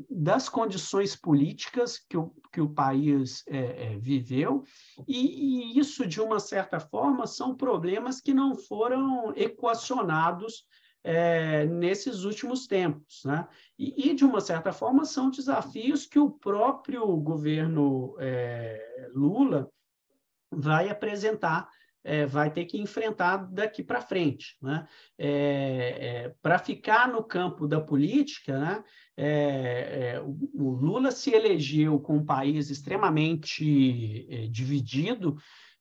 das 0.08 0.48
condições 0.48 1.16
políticas 1.16 1.98
que 1.98 2.16
o, 2.16 2.32
que 2.52 2.60
o 2.60 2.70
país 2.70 3.42
é, 3.48 3.94
é 3.94 3.98
viveu, 3.98 4.62
e, 5.06 5.74
e, 5.74 5.78
isso, 5.78 6.06
de 6.06 6.20
uma 6.20 6.38
certa 6.38 6.78
forma, 6.78 7.26
são 7.26 7.56
problemas 7.56 8.20
que 8.20 8.32
não 8.32 8.54
foram 8.54 9.32
equacionados 9.34 10.64
é, 11.02 11.66
nesses 11.66 12.22
últimos 12.22 12.66
tempos. 12.66 13.22
Né? 13.24 13.46
E, 13.76 14.10
e, 14.10 14.14
de 14.14 14.24
uma 14.24 14.40
certa 14.40 14.72
forma, 14.72 15.04
são 15.04 15.30
desafios 15.30 16.06
que 16.06 16.18
o 16.18 16.30
próprio 16.30 17.04
governo 17.16 18.16
é, 18.18 19.10
Lula 19.12 19.68
vai 20.50 20.88
apresentar, 20.88 21.68
é, 22.04 22.24
vai 22.24 22.50
ter 22.52 22.64
que 22.66 22.80
enfrentar 22.80 23.38
daqui 23.52 23.82
para 23.82 24.00
frente. 24.00 24.56
Né? 24.62 24.86
É, 25.18 25.28
é, 26.00 26.34
para 26.40 26.58
ficar 26.58 27.08
no 27.08 27.22
campo 27.24 27.66
da 27.66 27.80
política, 27.80 28.58
né? 28.58 28.84
É, 29.18 30.14
é, 30.14 30.20
o, 30.20 30.36
o 30.54 30.70
Lula 30.70 31.10
se 31.10 31.30
elegeu 31.30 31.98
com 31.98 32.18
um 32.18 32.24
país 32.24 32.68
extremamente 32.68 34.48
dividido, 34.50 35.36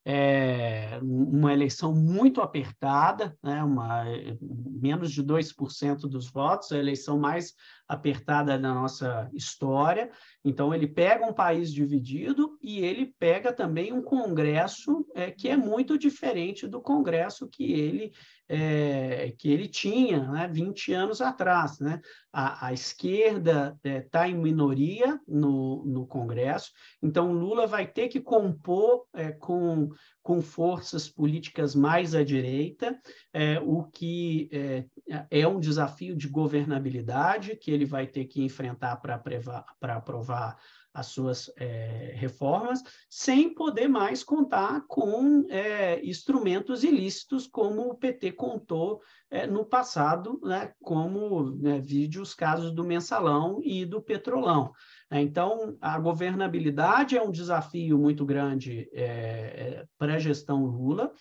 é, 0.06 1.00
uma 1.02 1.52
eleição 1.52 1.94
muito 1.94 2.40
apertada, 2.40 3.36
né, 3.42 3.64
uma, 3.64 4.06
menos 4.40 5.12
de 5.12 5.24
2% 5.24 6.02
dos 6.02 6.30
votos, 6.30 6.72
a 6.72 6.78
eleição 6.78 7.20
mais 7.20 7.56
apertada 7.88 8.58
da 8.58 8.74
nossa 8.74 9.30
história. 9.34 10.10
Então, 10.44 10.74
ele 10.74 10.88
pega 10.88 11.26
um 11.26 11.34
país 11.34 11.72
dividido 11.72 12.58
e 12.62 12.80
ele 12.80 13.14
pega 13.20 13.54
também 13.54 13.94
um 13.94 14.02
Congresso 14.02 15.06
é, 15.16 15.32
que 15.32 15.48
é 15.48 15.58
muito 15.58 15.98
diferente 15.98 16.68
do 16.68 16.82
Congresso 16.82 17.48
que 17.48 17.72
ele, 17.74 18.12
é, 18.50 19.34
que 19.38 19.52
ele 19.52 19.68
tinha 19.68 20.28
né, 20.32 20.48
20 20.48 20.94
anos 20.94 21.22
atrás. 21.22 21.80
Né? 21.80 22.00
A, 22.32 22.68
a 22.68 22.74
esquerda 22.74 23.78
está 23.84 24.28
é, 24.28 24.32
em 24.32 24.36
minoria 24.36 25.20
no, 25.28 25.84
no 25.86 26.06
Congresso, 26.06 26.72
então 27.02 27.32
Lula 27.32 27.66
vai 27.66 27.88
ter 27.88 28.08
que 28.08 28.20
compor 28.20 29.06
é, 29.14 29.32
com, 29.32 29.90
com 30.22 30.42
forças 30.42 31.08
políticas 31.08 31.76
mais 31.76 32.14
à 32.14 32.24
direita, 32.24 33.00
é, 33.34 33.60
o 33.60 33.84
que 33.84 34.50
é, 34.52 34.86
é 35.30 35.48
um 35.48 35.60
desafio 35.60 36.16
de 36.16 36.28
governabilidade 36.28 37.56
que 37.56 37.72
ele 37.76 37.86
vai 37.86 38.08
ter 38.08 38.26
que 38.26 38.42
enfrentar 38.44 38.96
para 38.98 39.96
aprovar 39.96 40.58
as 40.96 41.08
suas 41.08 41.52
é, 41.58 42.14
reformas, 42.16 42.82
sem 43.10 43.54
poder 43.54 43.90
mais 43.90 44.24
contar 44.24 44.86
com 44.88 45.46
é, 45.50 46.00
instrumentos 46.06 46.86
ilícitos, 46.86 47.46
como 47.46 47.90
o 47.90 47.96
PT 47.96 48.32
contou 48.32 49.02
é, 49.30 49.46
no 49.46 49.66
passado, 49.66 50.40
né, 50.42 50.72
como 50.82 51.52
né, 51.58 51.82
os 52.18 52.34
casos 52.34 52.72
do 52.72 52.86
mensalão 52.86 53.60
e 53.62 53.86
do 53.86 54.02
petrolão. 54.02 54.72
Então, 55.12 55.78
a 55.82 56.00
governabilidade 56.00 57.18
é 57.18 57.22
um 57.22 57.32
desafio 57.32 57.98
muito 57.98 58.26
grande 58.26 58.90
é, 58.94 59.04
é, 59.04 59.86
para 59.98 60.16
a 60.16 60.20
gestão 60.20 60.66
Lula. 60.66 61.12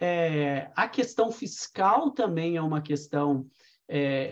É, 0.00 0.72
a 0.74 0.88
questão 0.88 1.30
fiscal 1.30 2.10
também 2.10 2.56
é 2.56 2.62
uma 2.62 2.80
questão 2.80 3.46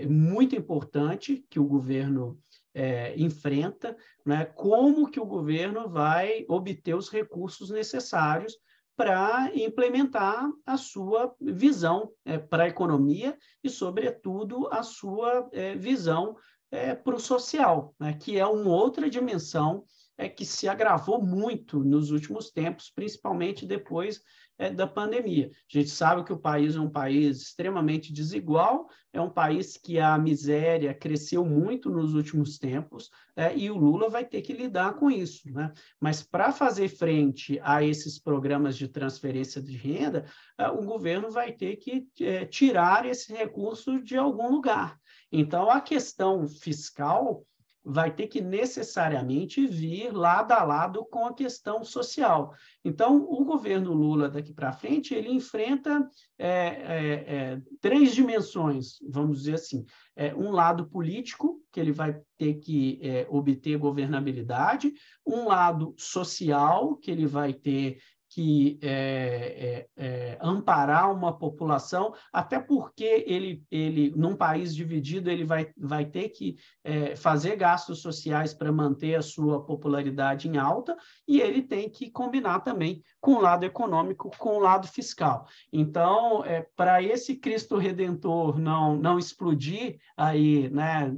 muito 0.08 0.54
importante 0.54 1.44
que 1.50 1.58
o 1.58 1.64
governo 1.64 2.38
é, 2.78 3.12
enfrenta, 3.16 3.96
né, 4.24 4.44
como 4.44 5.10
que 5.10 5.18
o 5.18 5.26
governo 5.26 5.88
vai 5.88 6.44
obter 6.48 6.94
os 6.94 7.08
recursos 7.10 7.70
necessários 7.70 8.56
para 8.96 9.50
implementar 9.54 10.48
a 10.66 10.76
sua 10.76 11.34
visão 11.40 12.10
é, 12.24 12.38
para 12.38 12.64
a 12.64 12.68
economia 12.68 13.36
e, 13.62 13.68
sobretudo, 13.70 14.68
a 14.72 14.82
sua 14.82 15.48
é, 15.52 15.74
visão 15.74 16.36
é, 16.70 16.94
para 16.94 17.16
o 17.16 17.20
social, 17.20 17.94
né, 17.98 18.12
que 18.14 18.38
é 18.38 18.46
uma 18.46 18.70
outra 18.70 19.08
dimensão 19.08 19.84
é, 20.18 20.28
que 20.28 20.44
se 20.44 20.68
agravou 20.68 21.24
muito 21.24 21.82
nos 21.84 22.10
últimos 22.10 22.50
tempos, 22.50 22.90
principalmente 22.90 23.64
depois 23.64 24.20
é, 24.58 24.70
da 24.70 24.86
pandemia. 24.86 25.50
A 25.52 25.78
gente 25.78 25.88
sabe 25.88 26.24
que 26.24 26.32
o 26.32 26.38
país 26.38 26.74
é 26.74 26.80
um 26.80 26.90
país 26.90 27.40
extremamente 27.40 28.12
desigual, 28.12 28.88
é 29.12 29.20
um 29.20 29.30
país 29.30 29.76
que 29.76 30.00
a 30.00 30.18
miséria 30.18 30.92
cresceu 30.92 31.44
muito 31.44 31.88
nos 31.88 32.14
últimos 32.14 32.58
tempos 32.58 33.10
é, 33.36 33.56
e 33.56 33.70
o 33.70 33.76
Lula 33.76 34.10
vai 34.10 34.24
ter 34.24 34.42
que 34.42 34.52
lidar 34.52 34.94
com 34.94 35.08
isso. 35.08 35.48
Né? 35.52 35.72
Mas 36.00 36.22
para 36.22 36.50
fazer 36.50 36.88
frente 36.88 37.60
a 37.62 37.84
esses 37.84 38.18
programas 38.18 38.76
de 38.76 38.88
transferência 38.88 39.62
de 39.62 39.76
renda, 39.76 40.26
é, 40.58 40.68
o 40.68 40.82
governo 40.82 41.30
vai 41.30 41.52
ter 41.52 41.76
que 41.76 42.08
é, 42.20 42.44
tirar 42.44 43.06
esse 43.06 43.32
recurso 43.32 44.02
de 44.02 44.16
algum 44.16 44.50
lugar. 44.50 44.98
Então, 45.30 45.70
a 45.70 45.80
questão 45.80 46.48
fiscal 46.48 47.46
vai 47.88 48.14
ter 48.14 48.26
que 48.26 48.42
necessariamente 48.42 49.66
vir 49.66 50.12
lado 50.12 50.52
a 50.52 50.62
lado 50.62 51.06
com 51.06 51.24
a 51.24 51.32
questão 51.32 51.82
social. 51.82 52.54
Então, 52.84 53.24
o 53.28 53.42
governo 53.44 53.94
Lula 53.94 54.28
daqui 54.28 54.52
para 54.52 54.74
frente 54.74 55.14
ele 55.14 55.30
enfrenta 55.30 56.06
é, 56.38 56.48
é, 56.48 57.24
é, 57.26 57.62
três 57.80 58.14
dimensões, 58.14 58.98
vamos 59.08 59.38
dizer 59.38 59.54
assim, 59.54 59.86
é, 60.14 60.34
um 60.34 60.50
lado 60.50 60.86
político 60.86 61.62
que 61.72 61.80
ele 61.80 61.92
vai 61.92 62.20
ter 62.36 62.54
que 62.54 63.00
é, 63.02 63.26
obter 63.30 63.78
governabilidade, 63.78 64.92
um 65.26 65.46
lado 65.46 65.94
social 65.96 66.94
que 66.96 67.10
ele 67.10 67.26
vai 67.26 67.54
ter 67.54 67.98
que 68.28 68.78
é, 68.82 69.86
é, 69.96 70.04
é, 70.04 70.38
amparar 70.40 71.10
uma 71.10 71.36
população, 71.36 72.12
até 72.32 72.58
porque 72.58 73.24
ele, 73.26 73.64
ele, 73.70 74.12
num 74.14 74.36
país 74.36 74.74
dividido, 74.74 75.30
ele 75.30 75.44
vai, 75.44 75.72
vai 75.76 76.04
ter 76.04 76.28
que 76.28 76.56
é, 76.84 77.16
fazer 77.16 77.56
gastos 77.56 78.02
sociais 78.02 78.52
para 78.52 78.70
manter 78.70 79.14
a 79.14 79.22
sua 79.22 79.64
popularidade 79.64 80.46
em 80.46 80.58
alta, 80.58 80.96
e 81.26 81.40
ele 81.40 81.62
tem 81.62 81.88
que 81.88 82.10
combinar 82.10 82.60
também 82.60 83.02
com 83.20 83.32
o 83.32 83.40
lado 83.40 83.64
econômico, 83.64 84.30
com 84.36 84.56
o 84.56 84.60
lado 84.60 84.86
fiscal. 84.86 85.46
Então, 85.72 86.44
é, 86.44 86.66
para 86.76 87.02
esse 87.02 87.36
Cristo 87.36 87.78
Redentor 87.78 88.58
não, 88.58 88.94
não 88.94 89.18
explodir 89.18 89.98
aí, 90.16 90.68
né, 90.68 91.14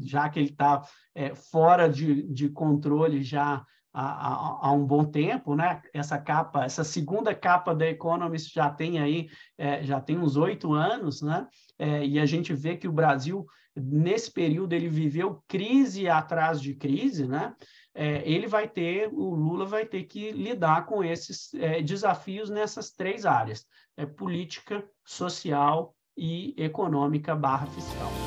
já 0.00 0.28
que 0.28 0.38
ele 0.38 0.50
está 0.50 0.82
fora 1.50 1.88
de, 1.88 2.22
de 2.22 2.48
controle 2.48 3.22
já 3.22 3.64
há, 3.98 4.68
há, 4.68 4.72
um 4.72 4.84
bom 4.84 5.04
tempo, 5.04 5.54
né? 5.54 5.80
Essa 5.94 6.18
capa, 6.18 6.64
essa 6.64 6.84
segunda 6.84 7.34
capa 7.34 7.74
da 7.74 7.88
Economist 7.88 8.52
já 8.52 8.68
tem 8.68 8.98
aí, 8.98 9.28
é, 9.56 9.82
já 9.82 10.00
tem 10.00 10.18
uns 10.18 10.36
oito 10.36 10.74
anos, 10.74 11.22
né? 11.22 11.46
É, 11.78 12.04
e 12.04 12.18
a 12.18 12.26
gente 12.26 12.52
vê 12.52 12.76
que 12.76 12.86
o 12.86 12.92
Brasil, 12.92 13.46
nesse 13.74 14.30
período, 14.30 14.74
ele 14.74 14.88
viveu 14.88 15.42
crise 15.48 16.08
atrás 16.08 16.60
de 16.60 16.74
crise, 16.74 17.26
né? 17.26 17.54
É, 17.94 18.22
ele 18.30 18.46
vai 18.46 18.68
ter, 18.68 19.08
o 19.10 19.34
Lula 19.34 19.64
vai 19.64 19.86
ter 19.86 20.04
que 20.04 20.30
lidar 20.30 20.84
com 20.84 21.02
esses 21.02 21.54
é, 21.54 21.80
desafios 21.80 22.50
nessas 22.50 22.90
três 22.90 23.24
áreas: 23.24 23.64
é, 23.96 24.04
política, 24.04 24.84
social 25.06 25.94
e 26.14 26.54
econômica 26.58 27.34
barra 27.34 27.66
fiscal. 27.66 28.25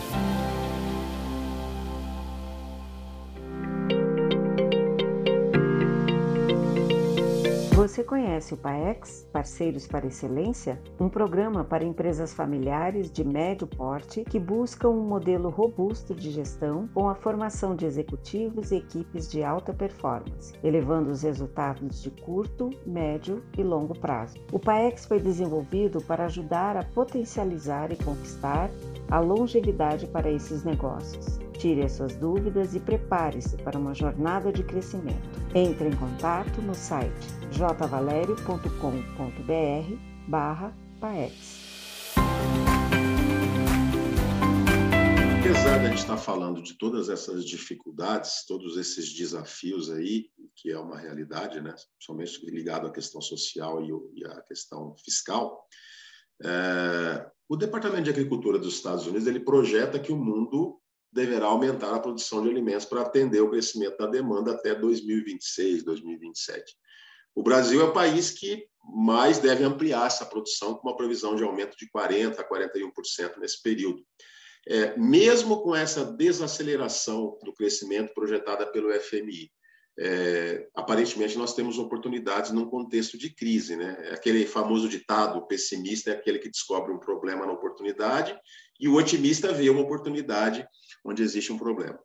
Você 7.79 8.03
conhece 8.03 8.53
o 8.53 8.57
PAEX, 8.57 9.25
Parceiros 9.31 9.87
para 9.87 10.05
Excelência? 10.05 10.77
Um 10.99 11.07
programa 11.07 11.63
para 11.63 11.85
empresas 11.85 12.33
familiares 12.33 13.09
de 13.09 13.23
médio 13.23 13.65
porte 13.65 14.25
que 14.25 14.37
buscam 14.37 14.89
um 14.89 15.07
modelo 15.07 15.49
robusto 15.49 16.13
de 16.13 16.29
gestão 16.29 16.89
com 16.93 17.07
a 17.07 17.15
formação 17.15 17.77
de 17.77 17.85
executivos 17.85 18.73
e 18.73 18.75
equipes 18.75 19.31
de 19.31 19.45
alta 19.45 19.73
performance, 19.73 20.53
elevando 20.61 21.09
os 21.09 21.21
resultados 21.21 22.03
de 22.03 22.11
curto, 22.11 22.69
médio 22.85 23.41
e 23.57 23.63
longo 23.63 23.97
prazo. 23.97 24.35
O 24.51 24.59
PAEX 24.59 25.05
foi 25.05 25.21
desenvolvido 25.21 26.01
para 26.01 26.25
ajudar 26.25 26.75
a 26.75 26.83
potencializar 26.83 27.93
e 27.93 27.95
conquistar 27.95 28.69
a 29.09 29.21
longevidade 29.21 30.05
para 30.05 30.29
esses 30.29 30.65
negócios. 30.65 31.39
Tire 31.59 31.83
as 31.83 31.91
suas 31.91 32.15
dúvidas 32.15 32.73
e 32.73 32.79
prepare-se 32.79 33.57
para 33.57 33.77
uma 33.77 33.93
jornada 33.93 34.49
de 34.49 34.63
crescimento. 34.63 35.27
Entre 35.53 35.89
em 35.89 35.95
contato 35.97 36.61
no 36.61 36.73
site 36.73 37.11
jvalerio.com.br 37.51 39.95
barra 40.25 40.73
PAEX. 41.01 42.15
Apesar 45.41 45.79
de 45.79 45.85
a 45.85 45.89
gente 45.89 45.97
estar 45.97 46.15
falando 46.15 46.63
de 46.63 46.75
todas 46.75 47.09
essas 47.09 47.43
dificuldades, 47.43 48.45
todos 48.47 48.77
esses 48.77 49.13
desafios 49.13 49.91
aí, 49.91 50.29
que 50.55 50.71
é 50.71 50.79
uma 50.79 50.97
realidade, 50.97 51.59
né? 51.59 51.75
somente 51.99 52.39
ligado 52.49 52.87
à 52.87 52.91
questão 52.91 53.19
social 53.19 53.83
e 53.83 54.25
à 54.25 54.41
questão 54.43 54.95
fiscal, 55.03 55.61
é, 56.41 57.29
o 57.49 57.57
Departamento 57.57 58.03
de 58.03 58.11
Agricultura 58.11 58.57
dos 58.57 58.75
Estados 58.75 59.05
Unidos 59.05 59.27
ele 59.27 59.41
projeta 59.41 59.99
que 59.99 60.13
o 60.13 60.17
mundo 60.17 60.78
deverá 61.11 61.47
aumentar 61.47 61.95
a 61.95 61.99
produção 61.99 62.43
de 62.43 62.49
alimentos 62.49 62.85
para 62.85 63.01
atender 63.01 63.41
o 63.41 63.49
crescimento 63.49 63.97
da 63.97 64.07
demanda 64.07 64.51
até 64.51 64.75
2026, 64.75 65.83
2027. 65.83 66.75
O 67.35 67.43
Brasil 67.43 67.81
é 67.81 67.85
o 67.85 67.93
país 67.93 68.31
que 68.31 68.67
mais 68.83 69.39
deve 69.39 69.63
ampliar 69.63 70.07
essa 70.07 70.25
produção, 70.25 70.75
com 70.75 70.87
uma 70.87 70.97
previsão 70.97 71.35
de 71.35 71.43
aumento 71.43 71.77
de 71.77 71.89
40% 71.89 72.39
a 72.39 72.43
41% 72.43 73.37
nesse 73.37 73.61
período. 73.61 74.03
É, 74.67 74.97
mesmo 74.97 75.61
com 75.63 75.75
essa 75.75 76.03
desaceleração 76.05 77.37
do 77.43 77.53
crescimento 77.53 78.13
projetada 78.13 78.67
pelo 78.67 78.91
FMI, 78.93 79.51
é, 80.01 80.65
aparentemente 80.73 81.37
nós 81.37 81.53
temos 81.53 81.77
oportunidades 81.77 82.51
num 82.51 82.65
contexto 82.65 83.17
de 83.17 83.29
crise. 83.29 83.75
Né? 83.75 84.11
Aquele 84.13 84.45
famoso 84.45 84.87
ditado: 84.87 85.37
o 85.37 85.45
pessimista 85.45 86.09
é 86.09 86.13
aquele 86.13 86.39
que 86.39 86.49
descobre 86.49 86.93
um 86.93 86.99
problema 86.99 87.45
na 87.45 87.51
oportunidade, 87.51 88.37
e 88.79 88.87
o 88.87 88.95
otimista 88.95 89.51
vê 89.51 89.69
uma 89.69 89.81
oportunidade 89.81 90.65
onde 91.03 91.21
existe 91.21 91.51
um 91.51 91.57
problema. 91.57 91.99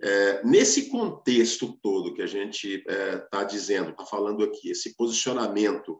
É, 0.00 0.44
nesse 0.44 0.90
contexto 0.90 1.76
todo 1.82 2.14
que 2.14 2.22
a 2.22 2.26
gente 2.26 2.68
está 2.68 2.92
é, 2.92 3.18
tá 3.18 3.44
dizendo, 3.44 3.90
está 3.90 4.04
falando 4.04 4.44
aqui, 4.44 4.70
esse 4.70 4.94
posicionamento 4.94 5.98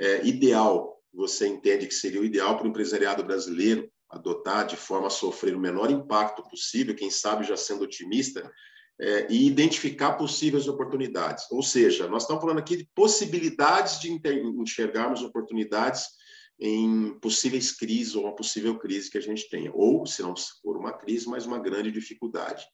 é, 0.00 0.26
ideal, 0.26 0.98
você 1.12 1.46
entende 1.46 1.86
que 1.86 1.94
seria 1.94 2.20
o 2.20 2.24
ideal 2.24 2.56
para 2.56 2.66
o 2.66 2.68
empresariado 2.70 3.22
brasileiro 3.22 3.88
adotar 4.08 4.66
de 4.66 4.76
forma 4.76 5.08
a 5.08 5.10
sofrer 5.10 5.54
o 5.54 5.60
menor 5.60 5.90
impacto 5.90 6.42
possível, 6.44 6.94
quem 6.94 7.10
sabe 7.10 7.44
já 7.44 7.56
sendo 7.56 7.84
otimista, 7.84 8.50
é, 9.00 9.26
e 9.30 9.46
identificar 9.46 10.12
possíveis 10.12 10.66
oportunidades. 10.66 11.44
Ou 11.50 11.62
seja, 11.62 12.08
nós 12.08 12.22
estamos 12.22 12.42
falando 12.42 12.58
aqui 12.58 12.76
de 12.76 12.88
possibilidades 12.94 14.00
de 14.00 14.10
enxergarmos 14.10 15.22
oportunidades 15.22 16.06
em 16.60 17.16
possíveis 17.20 17.70
crises 17.70 18.16
ou 18.16 18.24
uma 18.24 18.34
possível 18.34 18.76
crise 18.78 19.10
que 19.10 19.18
a 19.18 19.22
gente 19.22 19.48
tenha, 19.48 19.70
ou, 19.72 20.04
se 20.04 20.22
não 20.22 20.34
for 20.36 20.76
uma 20.76 20.92
crise, 20.92 21.28
mas 21.28 21.46
uma 21.46 21.58
grande 21.58 21.92
dificuldade. 21.92 22.64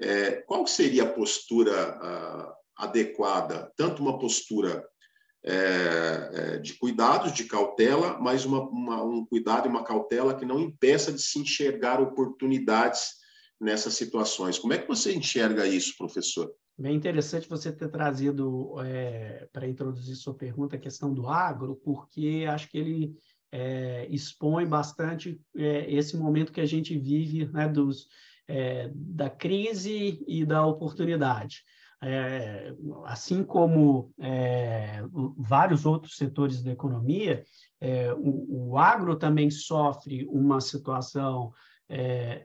É, 0.00 0.42
qual 0.46 0.66
seria 0.66 1.02
a 1.02 1.12
postura 1.12 1.74
a, 1.74 2.54
adequada? 2.78 3.70
Tanto 3.76 4.00
uma 4.00 4.18
postura 4.18 4.82
é, 5.44 6.30
é, 6.32 6.58
de 6.58 6.74
cuidados, 6.74 7.32
de 7.32 7.44
cautela, 7.44 8.18
mas 8.18 8.46
uma, 8.46 8.60
uma, 8.62 9.04
um 9.04 9.26
cuidado 9.26 9.66
e 9.66 9.70
uma 9.70 9.84
cautela 9.84 10.34
que 10.34 10.46
não 10.46 10.58
impeça 10.58 11.12
de 11.12 11.20
se 11.20 11.38
enxergar 11.38 12.00
oportunidades 12.00 13.18
nessas 13.60 13.94
situações. 13.94 14.58
Como 14.58 14.72
é 14.72 14.78
que 14.78 14.88
você 14.88 15.14
enxerga 15.14 15.66
isso, 15.66 15.96
professor? 15.96 16.52
Bem 16.78 16.94
interessante 16.94 17.48
você 17.48 17.72
ter 17.72 17.88
trazido 17.88 18.76
é, 18.80 19.48
para 19.52 19.66
introduzir 19.66 20.14
sua 20.14 20.34
pergunta 20.34 20.76
a 20.76 20.78
questão 20.78 21.12
do 21.12 21.26
agro, 21.26 21.74
porque 21.84 22.46
acho 22.48 22.70
que 22.70 22.78
ele 22.78 23.16
é, 23.50 24.06
expõe 24.10 24.64
bastante 24.64 25.40
é, 25.56 25.92
esse 25.92 26.16
momento 26.16 26.52
que 26.52 26.60
a 26.60 26.66
gente 26.66 26.96
vive 26.96 27.46
né, 27.46 27.68
dos, 27.68 28.06
é, 28.46 28.90
da 28.94 29.28
crise 29.28 30.22
e 30.26 30.44
da 30.44 30.64
oportunidade. 30.64 31.64
É, 32.00 32.72
assim 33.06 33.42
como 33.42 34.12
é, 34.20 35.02
vários 35.36 35.84
outros 35.84 36.16
setores 36.16 36.62
da 36.62 36.70
economia, 36.70 37.42
o, 38.18 38.70
o 38.70 38.78
agro 38.78 39.16
também 39.16 39.50
sofre 39.50 40.24
uma 40.30 40.60
situação 40.60 41.52
é, 41.88 42.42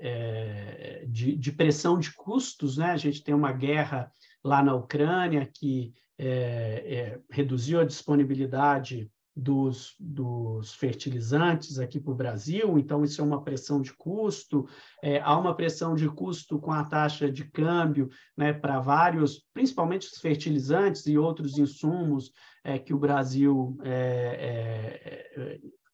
é, 1.02 1.06
de, 1.08 1.36
de, 1.36 1.52
pressão 1.52 2.00
de 2.00 2.14
custos, 2.14 2.78
né? 2.78 2.92
A 2.92 2.98
gente 2.98 3.24
tem 3.24 3.34
uma 3.34 3.52
guerra 3.52 4.12
lá 4.44 4.64
na 4.64 4.74
Ucrânia 4.74 5.50
que 5.52 5.94
é, 6.18 6.26
é 6.28 7.20
reduziu 7.30 7.80
a 7.80 7.86
disponibilidade 7.86 9.12
dos, 9.36 9.96
dos 10.00 10.74
fertilizantes 10.76 11.80
aqui 11.80 12.00
para 12.00 12.12
o 12.14 12.16
Brasil, 12.16 12.78
então 12.78 13.04
isso 13.04 13.20
é 13.20 13.24
uma 13.24 13.44
pressão 13.44 13.82
de 13.82 13.92
custo. 13.94 14.68
É, 15.02 15.20
há 15.22 15.36
uma 15.38 15.56
pressão 15.56 15.96
de 15.96 16.08
custo 16.08 16.60
com 16.60 16.72
a 16.72 16.84
taxa 16.84 17.32
de 17.32 17.44
câmbio 17.46 18.10
né, 18.38 18.54
para 18.54 18.80
vários, 18.80 19.44
principalmente 19.54 20.08
os 20.08 20.20
fertilizantes 20.20 21.08
e 21.08 21.18
outros 21.18 21.58
insumos 21.58 22.32
é, 22.64 22.78
que 22.78 22.94
o 22.94 23.00
Brasil 23.00 23.76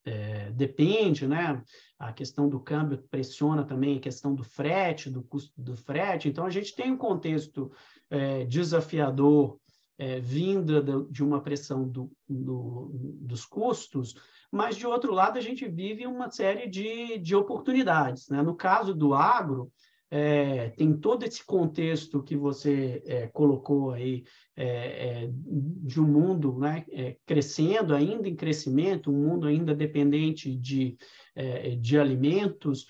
é, 0.09 0.51
depende, 0.51 1.27
né? 1.27 1.61
A 1.99 2.11
questão 2.11 2.49
do 2.49 2.59
câmbio 2.59 3.03
pressiona 3.11 3.63
também 3.63 3.97
a 3.97 4.01
questão 4.01 4.33
do 4.33 4.43
frete, 4.43 5.09
do 5.09 5.21
custo 5.21 5.53
do 5.55 5.75
frete. 5.75 6.27
Então, 6.27 6.45
a 6.45 6.49
gente 6.49 6.75
tem 6.75 6.91
um 6.91 6.97
contexto 6.97 7.71
é, 8.09 8.43
desafiador 8.45 9.59
é, 9.97 10.19
de 10.19 11.23
uma 11.23 11.41
pressão 11.41 11.87
do, 11.87 12.11
do, 12.27 12.89
dos 13.21 13.45
custos, 13.45 14.15
mas, 14.51 14.75
de 14.75 14.87
outro 14.87 15.13
lado, 15.13 15.37
a 15.37 15.41
gente 15.41 15.67
vive 15.67 16.07
uma 16.07 16.31
série 16.31 16.67
de, 16.67 17.19
de 17.19 17.35
oportunidades. 17.35 18.29
Né? 18.29 18.41
No 18.41 18.55
caso 18.55 18.95
do 18.95 19.13
agro, 19.13 19.71
é, 20.11 20.69
tem 20.69 20.93
todo 20.93 21.23
esse 21.23 21.45
contexto 21.45 22.23
que 22.23 22.35
você 22.35 23.03
é, 23.05 23.27
colocou 23.27 23.91
aí 23.91 24.23
é, 24.55 25.25
é 25.25 25.29
de 25.31 26.01
um 26.01 26.05
mundo 26.05 26.57
né, 26.57 26.83
é, 26.91 27.15
crescendo, 27.25 27.93
ainda 27.93 28.27
em 28.27 28.35
crescimento, 28.35 29.11
um 29.11 29.27
mundo 29.27 29.47
ainda 29.47 29.75
dependente 29.75 30.55
de, 30.55 30.97
é, 31.35 31.75
de 31.75 31.99
alimentos. 31.99 32.87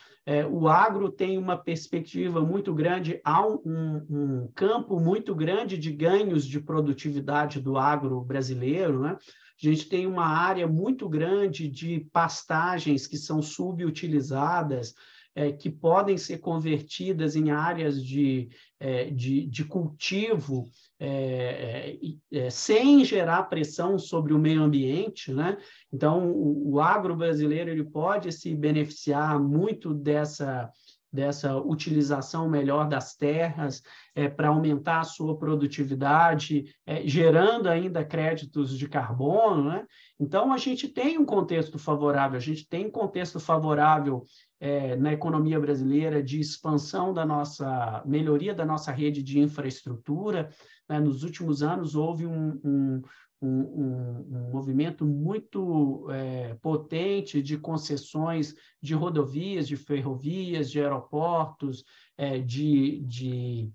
o 0.49 0.67
agro 0.67 1.11
tem 1.11 1.37
uma 1.37 1.57
perspectiva 1.57 2.39
muito 2.41 2.73
grande, 2.73 3.19
há 3.23 3.45
um, 3.45 3.59
um, 4.09 4.51
campo 4.55 4.99
muito 4.99 5.35
grande 5.35 5.77
de 5.77 5.91
ganhos 5.91 6.45
de 6.45 6.59
produtividade 6.59 7.59
do 7.59 7.77
agro 7.77 8.21
brasileiro. 8.21 9.01
Né? 9.01 9.17
A 9.19 9.65
gente 9.67 9.89
tem 9.89 10.07
uma 10.07 10.25
área 10.25 10.67
muito 10.67 11.09
grande 11.09 11.67
de 11.67 12.07
pastagens 12.13 13.05
que 13.05 13.17
são 13.17 13.41
subutilizadas, 13.41 14.95
é, 15.39 15.53
que 15.53 15.69
podem 15.69 16.17
ser 16.17 16.39
convertidas 16.39 17.33
em 17.33 17.49
áreas 17.49 18.03
de, 18.03 18.49
é, 18.77 19.05
de, 19.05 19.45
de, 19.45 19.63
cultivo 19.63 20.65
é, 20.99 21.97
é, 22.33 22.37
é 22.39 22.49
sem 22.49 23.05
gerar 23.05 23.43
pressão 23.43 23.97
sobre 23.97 24.33
o 24.33 24.37
meio 24.37 24.61
ambiente. 24.61 25.31
Né? 25.31 25.57
Então, 25.93 26.29
o, 26.29 26.73
o 26.73 26.81
agro 26.81 27.15
brasileiro 27.15 27.69
ele 27.69 27.85
pode 27.85 28.33
se 28.33 28.53
beneficiar 28.53 29.39
muito 29.39 29.93
dessa 29.93 30.69
dessa 31.11 31.57
utilização 31.57 32.47
melhor 32.47 32.87
das 32.87 33.15
terras 33.15 33.81
é, 34.15 34.27
para 34.27 34.49
aumentar 34.49 34.99
a 34.99 35.03
sua 35.03 35.37
produtividade, 35.37 36.73
é, 36.85 37.01
gerando 37.07 37.67
ainda 37.67 38.05
créditos 38.05 38.77
de 38.77 38.87
carbono. 38.87 39.69
Né? 39.69 39.85
Então, 40.19 40.53
a 40.53 40.57
gente 40.57 40.87
tem 40.87 41.17
um 41.17 41.25
contexto 41.25 41.79
favorável, 41.79 42.37
a 42.37 42.41
gente 42.41 42.67
tem 42.67 42.85
um 42.85 42.91
contexto 42.91 43.39
favorável 43.39 44.23
é, 44.59 44.95
na 44.95 45.13
economia 45.13 45.59
brasileira 45.59 46.21
de 46.21 46.39
expansão 46.39 47.13
da 47.13 47.25
nossa, 47.25 48.03
melhoria 48.05 48.53
da 48.53 48.65
nossa 48.65 48.91
rede 48.91 49.23
de 49.23 49.39
infraestrutura. 49.39 50.49
Né? 50.89 50.99
Nos 50.99 51.23
últimos 51.23 51.61
anos, 51.61 51.95
houve 51.95 52.25
um, 52.25 52.59
um 52.63 53.01
um, 53.41 54.25
um, 54.29 54.49
movimento 54.51 55.05
muito 55.05 56.09
é, 56.11 56.55
potente 56.55 57.41
de 57.41 57.57
concessões 57.57 58.53
de 58.81 58.93
rodovias, 58.93 59.67
de 59.67 59.77
ferrovias, 59.77 60.69
de 60.69 60.81
aeroportos, 60.81 61.85
é, 62.17 62.39
de, 62.39 62.99
de, 63.05 63.71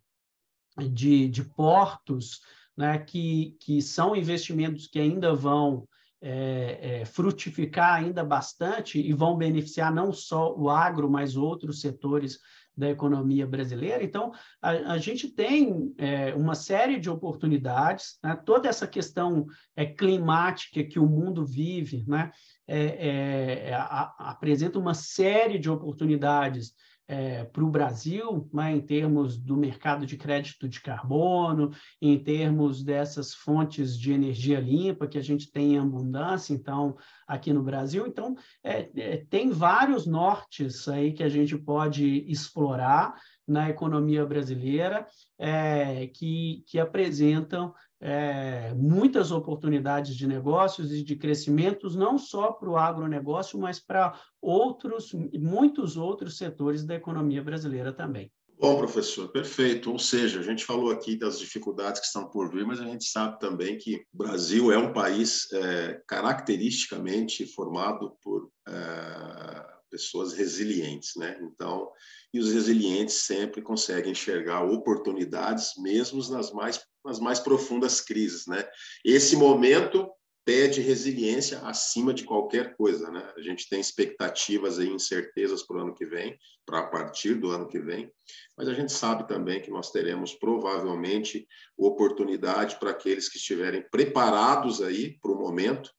de, 0.90 1.29
de, 1.29 1.44
portos, 1.44 2.42
né, 2.77 2.98
que, 2.98 3.57
que 3.61 3.81
são 3.81 4.14
investimentos 4.14 4.87
que 4.87 4.98
ainda 4.98 5.35
vão 5.35 5.88
é, 6.20 7.00
é, 7.00 7.05
frutificar 7.05 7.94
ainda 7.94 8.24
bastante 8.24 9.00
e 9.00 9.12
vão 9.12 9.37
beneficiar 9.37 9.92
não 9.92 10.12
só 10.12 10.55
o 10.55 10.68
agro, 10.68 11.11
mas 11.11 11.37
outros 11.37 11.81
setores 11.81 12.38
da 12.77 12.91
economia 12.91 13.47
brasileira. 13.47 14.03
Então, 14.03 14.33
a, 14.61 14.71
a 14.71 14.99
gente 14.99 15.29
tem 15.29 15.95
é, 15.99 16.35
uma 16.35 16.55
série 16.55 16.99
de 16.99 17.09
oportunidades, 17.09 18.19
né? 18.23 18.37
toda 18.45 18.69
essa 18.69 18.87
questão 18.87 19.47
é, 19.77 19.87
climática 19.87 20.83
que 20.83 20.99
o 20.99 21.07
mundo 21.07 21.45
vive 21.45 22.05
né? 22.07 22.31
É, 22.67 23.69
é 23.69 23.75
a, 23.75 24.15
apresenta 24.19 24.79
uma 24.79 24.95
série 24.95 25.59
de 25.59 25.71
oportunidades 25.71 26.73
é, 27.07 27.45
para 27.45 27.62
o 27.62 27.71
Brasil, 27.71 28.49
né, 28.53 28.73
em 28.73 28.81
termos 28.81 29.37
do 29.37 29.57
mercado 29.57 30.07
de 30.07 30.17
crédito 30.17 30.69
de 30.69 30.81
carbono, 30.81 31.71
em 32.01 32.19
termos 32.19 32.83
dessas 32.83 33.35
fontes 33.35 33.99
de 33.99 34.12
energia 34.12 34.59
limpa 34.61 35.07
que 35.07 35.19
a 35.19 35.23
gente 35.23 35.51
tem 35.51 35.75
em 35.75 35.79
abundância, 35.79 36.55
então, 36.55 36.97
aqui 37.27 37.53
no 37.53 37.62
Brasil. 37.62 38.07
Então, 38.07 38.35
é, 38.62 38.90
é, 38.97 39.17
tem 39.29 39.51
vários 39.51 40.07
nortes 40.07 40.88
aí 40.88 41.12
que 41.12 41.23
a 41.23 41.29
gente 41.29 41.57
pode 41.59 42.25
explorar 42.31 43.14
na 43.47 43.69
economia 43.69 44.25
brasileira 44.25 45.07
é, 45.38 46.07
que, 46.07 46.64
que 46.67 46.79
apresentam 46.79 47.75
é, 48.07 48.75
muitas 48.75 49.33
oportunidades 49.33 50.14
de 50.14 50.27
negócios 50.27 50.93
e 50.93 51.03
de 51.03 51.17
crescimentos, 51.17 51.97
não 51.97 52.19
só 52.19 52.53
para 52.53 52.69
o 52.69 52.77
agronegócio, 52.77 53.59
mas 53.59 53.81
para 53.81 54.21
outros, 54.43 55.14
muitos 55.33 55.97
outros 55.97 56.37
setores 56.37 56.85
da 56.85 56.95
economia 56.95 57.43
brasileira 57.43 57.95
também. 57.95 58.31
Bom, 58.61 58.77
professor, 58.77 59.29
perfeito. 59.29 59.90
Ou 59.90 59.99
seja, 59.99 60.40
a 60.40 60.43
gente 60.43 60.67
falou 60.67 60.90
aqui 60.90 61.17
das 61.17 61.38
dificuldades 61.38 61.99
que 61.99 62.07
estão 62.07 62.29
por 62.29 62.51
vir, 62.51 62.67
mas 62.67 62.79
a 62.79 62.85
gente 62.85 63.07
sabe 63.07 63.40
também 63.40 63.79
que 63.79 63.97
o 64.12 64.19
Brasil 64.19 64.71
é 64.71 64.77
um 64.77 64.93
país 64.93 65.51
é, 65.55 66.03
caracteristicamente 66.07 67.47
formado 67.47 68.19
por 68.23 68.51
é, 68.69 69.67
pessoas 69.90 70.35
resilientes, 70.35 71.12
né? 71.17 71.38
Então, 71.40 71.90
e 72.35 72.38
os 72.38 72.53
resilientes 72.53 73.23
sempre 73.23 73.62
conseguem 73.62 74.12
enxergar 74.12 74.62
oportunidades, 74.62 75.73
mesmo 75.79 76.19
nas 76.31 76.53
mais 76.53 76.79
nas 77.05 77.21
mais 77.21 77.38
profundas 77.38 78.01
crises, 78.01 78.47
né? 78.47 78.64
Esse 79.05 79.37
momento 79.37 80.11
pede 80.45 80.83
resiliência 80.83 81.59
acima 81.61 82.12
de 82.12 82.25
qualquer 82.25 82.77
coisa, 82.77 83.11
né? 83.11 83.33
A 83.37 83.40
gente 83.40 83.69
tem 83.69 83.81
expectativas 83.81 84.79
e 84.79 84.87
incertezas 84.88 85.62
para 85.62 85.79
o 85.79 85.81
ano 85.81 85.95
que 85.95 86.05
vem, 86.05 86.38
para 86.67 86.81
a 86.81 86.87
partir 86.87 87.35
do 87.35 87.51
ano 87.51 87.67
que 87.67 87.79
vem, 87.79 88.11
mas 88.57 88.69
a 88.69 88.75
gente 88.75 88.93
sabe 88.93 89.27
também 89.27 89.62
que 89.62 89.71
nós 89.71 89.90
teremos 89.90 90.35
provavelmente 90.35 91.47
oportunidade 91.77 92.79
para 92.79 92.90
aqueles 92.90 93.29
que 93.29 93.38
estiverem 93.38 93.83
preparados 93.90 94.83
aí 94.83 95.19
para 95.21 95.33
o 95.33 95.38
momento 95.38 95.90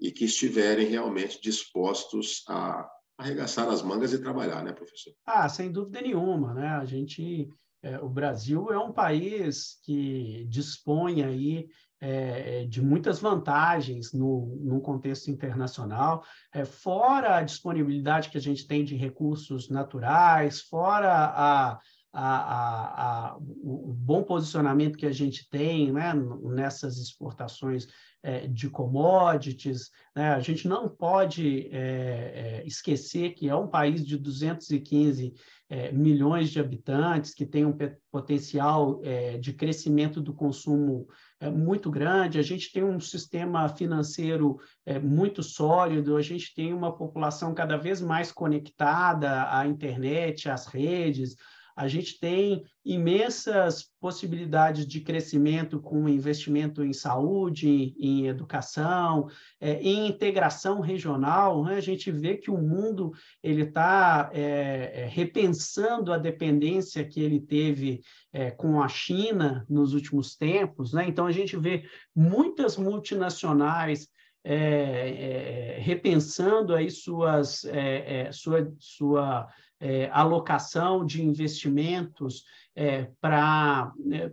e 0.00 0.10
que 0.10 0.24
estiverem 0.24 0.86
realmente 0.86 1.40
dispostos 1.40 2.42
a 2.48 2.88
arregaçar 3.18 3.68
as 3.68 3.82
mangas 3.82 4.14
e 4.14 4.18
trabalhar, 4.18 4.64
né, 4.64 4.72
professor? 4.72 5.12
Ah, 5.26 5.46
sem 5.46 5.70
dúvida 5.70 6.00
nenhuma, 6.00 6.54
né? 6.54 6.68
A 6.68 6.86
gente 6.86 7.50
é, 7.82 7.98
o 7.98 8.08
Brasil 8.08 8.70
é 8.70 8.78
um 8.78 8.92
país 8.92 9.78
que 9.82 10.44
dispõe 10.48 11.22
aí 11.22 11.68
é, 12.00 12.64
de 12.64 12.80
muitas 12.80 13.20
vantagens 13.20 14.12
no, 14.12 14.58
no 14.60 14.80
contexto 14.80 15.30
internacional, 15.30 16.24
é, 16.52 16.64
fora 16.64 17.36
a 17.36 17.42
disponibilidade 17.42 18.30
que 18.30 18.38
a 18.38 18.40
gente 18.40 18.66
tem 18.66 18.84
de 18.84 18.96
recursos 18.96 19.68
naturais, 19.68 20.62
fora 20.62 21.12
a, 21.12 21.72
a, 21.72 21.80
a, 22.12 23.32
a, 23.32 23.36
o 23.36 23.92
bom 23.92 24.22
posicionamento 24.22 24.96
que 24.96 25.06
a 25.06 25.12
gente 25.12 25.48
tem 25.48 25.92
né, 25.92 26.12
nessas 26.42 26.96
exportações 26.96 27.86
é, 28.22 28.46
de 28.46 28.68
commodities. 28.68 29.90
Né? 30.14 30.30
A 30.30 30.40
gente 30.40 30.66
não 30.66 30.88
pode 30.88 31.68
é, 31.70 32.62
é, 32.62 32.66
esquecer 32.66 33.34
que 33.34 33.48
é 33.48 33.54
um 33.54 33.68
país 33.68 34.04
de 34.04 34.16
215 34.16 35.34
é, 35.70 35.92
milhões 35.92 36.50
de 36.50 36.58
habitantes, 36.58 37.32
que 37.32 37.46
tem 37.46 37.64
um 37.64 37.78
potencial 38.10 39.00
é, 39.04 39.38
de 39.38 39.52
crescimento 39.52 40.20
do 40.20 40.34
consumo 40.34 41.06
é, 41.38 41.48
muito 41.48 41.90
grande, 41.90 42.40
a 42.40 42.42
gente 42.42 42.72
tem 42.72 42.82
um 42.82 42.98
sistema 42.98 43.68
financeiro 43.68 44.58
muito 45.00 45.42
sólido, 45.42 46.16
a 46.16 46.22
gente 46.22 46.52
tem 46.52 46.74
uma 46.74 46.92
população 46.92 47.54
cada 47.54 47.76
vez 47.76 48.00
mais 48.00 48.32
conectada 48.32 49.48
à 49.56 49.64
internet, 49.66 50.50
às 50.50 50.66
redes, 50.66 51.36
a 51.80 51.88
gente 51.88 52.20
tem 52.20 52.62
imensas 52.84 53.90
possibilidades 53.98 54.86
de 54.86 55.00
crescimento 55.00 55.80
com 55.80 56.06
investimento 56.10 56.84
em 56.84 56.92
saúde, 56.92 57.94
em 57.98 58.26
educação, 58.26 59.28
é, 59.58 59.80
em 59.80 60.06
integração 60.06 60.80
regional. 60.80 61.64
Né? 61.64 61.76
A 61.76 61.80
gente 61.80 62.10
vê 62.10 62.36
que 62.36 62.50
o 62.50 62.58
mundo 62.58 63.12
ele 63.42 63.62
está 63.62 64.30
é, 64.34 64.92
é, 64.94 65.06
repensando 65.06 66.12
a 66.12 66.18
dependência 66.18 67.02
que 67.02 67.22
ele 67.22 67.40
teve 67.40 68.02
é, 68.30 68.50
com 68.50 68.82
a 68.82 68.88
China 68.88 69.64
nos 69.66 69.94
últimos 69.94 70.36
tempos. 70.36 70.92
Né? 70.92 71.06
Então 71.08 71.26
a 71.26 71.32
gente 71.32 71.56
vê 71.56 71.84
muitas 72.14 72.76
multinacionais 72.76 74.06
é, 74.44 74.54
é, 74.54 75.78
repensando 75.80 76.74
aí 76.74 76.90
suas, 76.90 77.64
é, 77.64 78.26
é 78.28 78.32
sua, 78.32 78.70
sua 78.78 79.48
é, 79.80 80.10
alocação 80.12 81.04
de 81.04 81.24
investimentos 81.24 82.44
é, 82.76 83.10
para 83.20 83.92
né, 83.98 84.30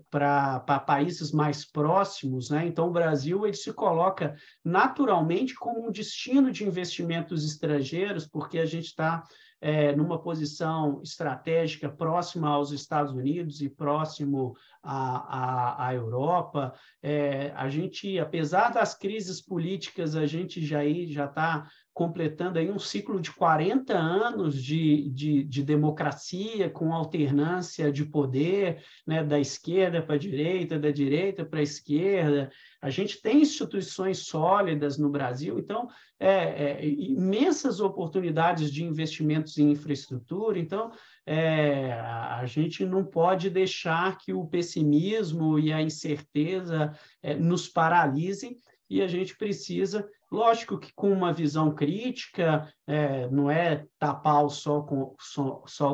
países 0.85 1.31
mais 1.31 1.65
próximos. 1.65 2.49
Né? 2.49 2.67
Então, 2.67 2.89
o 2.89 2.93
Brasil 2.93 3.45
ele 3.45 3.55
se 3.55 3.73
coloca 3.73 4.35
naturalmente 4.63 5.55
como 5.55 5.87
um 5.87 5.91
destino 5.91 6.51
de 6.51 6.65
investimentos 6.65 7.45
estrangeiros, 7.45 8.27
porque 8.27 8.59
a 8.59 8.65
gente 8.65 8.85
está 8.85 9.23
é, 9.59 9.95
numa 9.95 10.21
posição 10.21 11.01
estratégica 11.01 11.89
próxima 11.89 12.49
aos 12.49 12.71
Estados 12.71 13.13
Unidos 13.13 13.61
e 13.61 13.69
próximo 13.69 14.55
à, 14.83 15.85
à, 15.85 15.87
à 15.87 15.93
Europa. 15.95 16.73
É, 17.01 17.51
a 17.55 17.67
gente, 17.67 18.19
apesar 18.19 18.71
das 18.71 18.93
crises 18.93 19.41
políticas, 19.41 20.15
a 20.15 20.25
gente 20.25 20.63
já 20.63 20.85
está 21.25 21.67
completando 21.97 22.59
aí 22.59 22.69
um 22.69 22.77
ciclo 22.77 23.19
de 23.19 23.31
40 23.31 23.97
anos 23.97 24.63
de, 24.63 25.09
de, 25.09 25.43
de 25.43 25.63
democracia 25.63 26.69
com 26.69 26.93
alternância 26.93 27.91
de 27.91 28.05
poder, 28.05 28.83
né, 29.03 29.23
da 29.23 29.39
esquerda 29.39 29.99
para 29.99 30.13
a 30.13 30.19
direita, 30.19 30.77
da 30.77 30.91
direita 30.91 31.43
para 31.43 31.59
a 31.59 31.63
esquerda. 31.63 32.51
A 32.79 32.91
gente 32.91 33.19
tem 33.19 33.41
instituições 33.41 34.19
sólidas 34.19 34.99
no 34.99 35.09
Brasil, 35.09 35.57
então, 35.57 35.89
é, 36.19 36.83
é, 36.83 36.85
imensas 36.87 37.79
oportunidades 37.79 38.71
de 38.71 38.83
investimentos 38.83 39.57
em 39.57 39.71
infraestrutura. 39.71 40.59
Então, 40.59 40.91
é, 41.25 41.93
a 41.93 42.45
gente 42.45 42.85
não 42.85 43.03
pode 43.03 43.49
deixar 43.49 44.19
que 44.19 44.31
o 44.31 44.45
pessimismo 44.45 45.57
e 45.57 45.73
a 45.73 45.81
incerteza 45.81 46.95
é, 47.23 47.33
nos 47.33 47.67
paralisem 47.67 48.55
e 48.89 49.01
a 49.01 49.07
gente 49.07 49.35
precisa 49.37 50.07
Lógico 50.29 50.77
que 50.77 50.91
com 50.93 51.09
uma 51.09 51.31
visão 51.31 51.73
crítica, 51.73 52.67
é, 52.85 53.29
não 53.29 53.49
é 53.49 53.85
tapar 53.97 54.43
o 54.43 54.49
sol 54.49 54.83
com, 54.83 55.15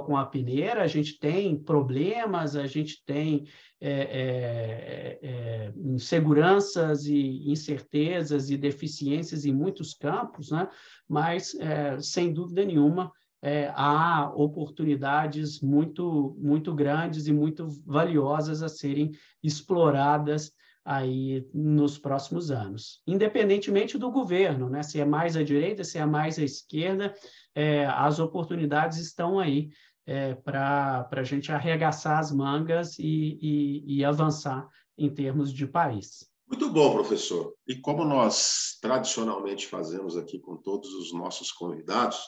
com 0.01 0.17
a 0.17 0.25
peneira, 0.25 0.81
a 0.81 0.87
gente 0.87 1.19
tem 1.19 1.55
problemas, 1.55 2.55
a 2.55 2.65
gente 2.65 3.03
tem 3.05 3.45
é, 3.79 3.91
é, 3.91 5.19
é, 5.21 5.73
inseguranças 5.75 7.05
e 7.05 7.51
incertezas 7.51 8.49
e 8.49 8.57
deficiências 8.57 9.45
em 9.45 9.53
muitos 9.53 9.93
campos, 9.93 10.49
né? 10.49 10.67
mas, 11.07 11.53
é, 11.59 11.99
sem 11.99 12.33
dúvida 12.33 12.65
nenhuma, 12.65 13.11
é, 13.39 13.71
há 13.75 14.31
oportunidades 14.33 15.61
muito, 15.61 16.35
muito 16.39 16.73
grandes 16.73 17.27
e 17.27 17.33
muito 17.33 17.67
valiosas 17.85 18.63
a 18.63 18.69
serem 18.69 19.11
exploradas 19.43 20.51
aí 20.85 21.47
nos 21.53 21.97
próximos 21.97 22.51
anos, 22.51 23.01
independentemente 23.07 23.97
do 23.97 24.11
governo, 24.11 24.69
né? 24.69 24.83
Se 24.83 24.99
é 24.99 25.05
mais 25.05 25.37
à 25.37 25.43
direita, 25.43 25.83
se 25.83 25.97
é 25.97 26.05
mais 26.05 26.37
à 26.37 26.43
esquerda, 26.43 27.13
é, 27.55 27.85
as 27.85 28.19
oportunidades 28.19 28.97
estão 28.97 29.39
aí 29.39 29.69
é, 30.05 30.35
para 30.35 31.07
a 31.09 31.23
gente 31.23 31.51
arregaçar 31.51 32.19
as 32.19 32.31
mangas 32.31 32.99
e, 32.99 33.39
e, 33.41 33.97
e 33.97 34.05
avançar 34.05 34.67
em 34.97 35.09
termos 35.09 35.53
de 35.53 35.65
país. 35.65 36.29
Muito 36.47 36.69
bom, 36.69 36.93
professor. 36.93 37.53
E 37.67 37.75
como 37.77 38.03
nós 38.03 38.77
tradicionalmente 38.81 39.65
fazemos 39.65 40.17
aqui 40.17 40.37
com 40.39 40.57
todos 40.57 40.93
os 40.93 41.13
nossos 41.13 41.51
convidados, 41.51 42.19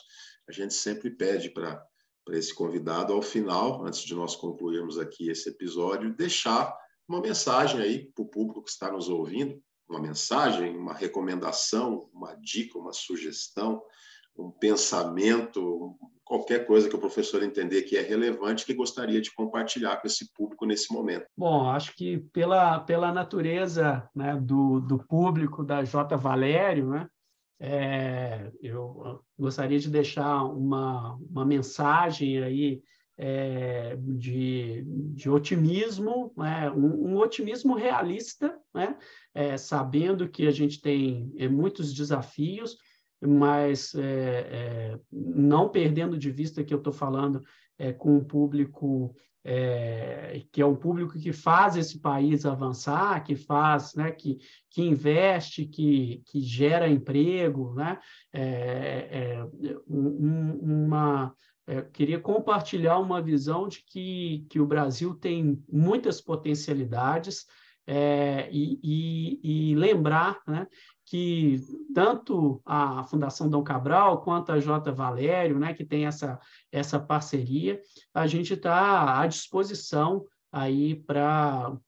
a 0.48 0.52
gente 0.52 0.74
sempre 0.74 1.10
pede 1.10 1.50
para 1.50 1.84
esse 2.30 2.54
convidado, 2.54 3.12
ao 3.12 3.22
final, 3.22 3.84
antes 3.84 4.00
de 4.00 4.14
nós 4.14 4.34
concluirmos 4.34 4.98
aqui 4.98 5.28
esse 5.28 5.50
episódio, 5.50 6.16
deixar 6.16 6.74
uma 7.08 7.20
mensagem 7.20 7.80
aí 7.80 8.10
para 8.12 8.22
o 8.22 8.28
público 8.28 8.62
que 8.62 8.70
está 8.70 8.90
nos 8.90 9.08
ouvindo, 9.08 9.60
uma 9.88 10.00
mensagem, 10.00 10.76
uma 10.76 10.92
recomendação, 10.92 12.08
uma 12.12 12.34
dica, 12.34 12.78
uma 12.78 12.92
sugestão, 12.92 13.80
um 14.36 14.50
pensamento, 14.50 15.96
qualquer 16.24 16.66
coisa 16.66 16.88
que 16.88 16.96
o 16.96 17.00
professor 17.00 17.42
entender 17.42 17.82
que 17.82 17.96
é 17.96 18.02
relevante, 18.02 18.66
que 18.66 18.74
gostaria 18.74 19.20
de 19.20 19.32
compartilhar 19.32 19.96
com 19.96 20.06
esse 20.06 20.32
público 20.34 20.66
nesse 20.66 20.92
momento. 20.92 21.26
Bom, 21.36 21.70
acho 21.70 21.94
que 21.94 22.18
pela, 22.32 22.80
pela 22.80 23.12
natureza 23.12 24.08
né, 24.14 24.36
do, 24.36 24.80
do 24.80 24.98
público 24.98 25.64
da 25.64 25.84
J. 25.84 26.16
Valério, 26.16 26.90
né, 26.90 27.08
é, 27.60 28.50
eu 28.60 29.22
gostaria 29.38 29.78
de 29.78 29.88
deixar 29.88 30.44
uma, 30.44 31.14
uma 31.14 31.44
mensagem 31.46 32.42
aí 32.42 32.82
é, 33.18 33.96
de, 33.96 34.84
de 35.14 35.30
otimismo, 35.30 36.32
né? 36.36 36.70
um, 36.70 37.12
um, 37.12 37.16
otimismo 37.16 37.74
realista, 37.74 38.56
né? 38.74 38.96
É, 39.34 39.56
sabendo 39.56 40.28
que 40.28 40.46
a 40.46 40.50
gente 40.50 40.80
tem 40.80 41.32
é, 41.36 41.48
muitos 41.48 41.94
desafios, 41.94 42.76
mas 43.20 43.94
é, 43.94 44.00
é, 44.02 45.00
não 45.10 45.68
perdendo 45.70 46.18
de 46.18 46.30
vista 46.30 46.62
que 46.62 46.74
eu 46.74 46.78
estou 46.78 46.92
falando 46.92 47.42
é, 47.78 47.92
com 47.92 48.16
um 48.16 48.24
público 48.24 49.14
que 50.50 50.60
é 50.60 50.66
um 50.66 50.74
público 50.74 51.16
que 51.20 51.32
faz 51.32 51.76
esse 51.76 52.00
país 52.00 52.44
avançar, 52.44 53.22
que 53.22 53.36
faz, 53.36 53.94
né, 53.94 54.10
que, 54.10 54.38
que 54.68 54.82
investe, 54.82 55.66
que, 55.66 56.20
que 56.26 56.40
gera 56.40 56.88
emprego, 56.88 57.72
né, 57.72 57.96
um, 59.88 60.84
uma 60.84 61.32
é, 61.66 61.82
queria 61.82 62.20
compartilhar 62.20 62.98
uma 62.98 63.20
visão 63.20 63.66
de 63.66 63.82
que, 63.84 64.46
que 64.48 64.60
o 64.60 64.66
Brasil 64.66 65.14
tem 65.14 65.62
muitas 65.70 66.20
potencialidades 66.20 67.44
é, 67.86 68.48
e, 68.50 68.80
e, 68.82 69.70
e, 69.70 69.74
lembrar 69.74 70.40
né, 70.46 70.66
que 71.04 71.60
tanto 71.94 72.60
a 72.64 73.04
Fundação 73.04 73.48
Dom 73.48 73.62
Cabral 73.62 74.22
quanto 74.22 74.50
a 74.50 74.58
J. 74.58 74.92
Valério, 74.92 75.58
né, 75.58 75.72
que 75.72 75.84
tem 75.84 76.06
essa, 76.06 76.38
essa 76.70 76.98
parceria, 76.98 77.80
a 78.12 78.26
gente 78.26 78.54
está 78.54 79.20
à 79.20 79.26
disposição 79.26 80.24
aí 80.50 80.96
para 81.06 81.78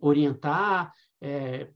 orientar, 0.00 0.92
é, 1.20 1.68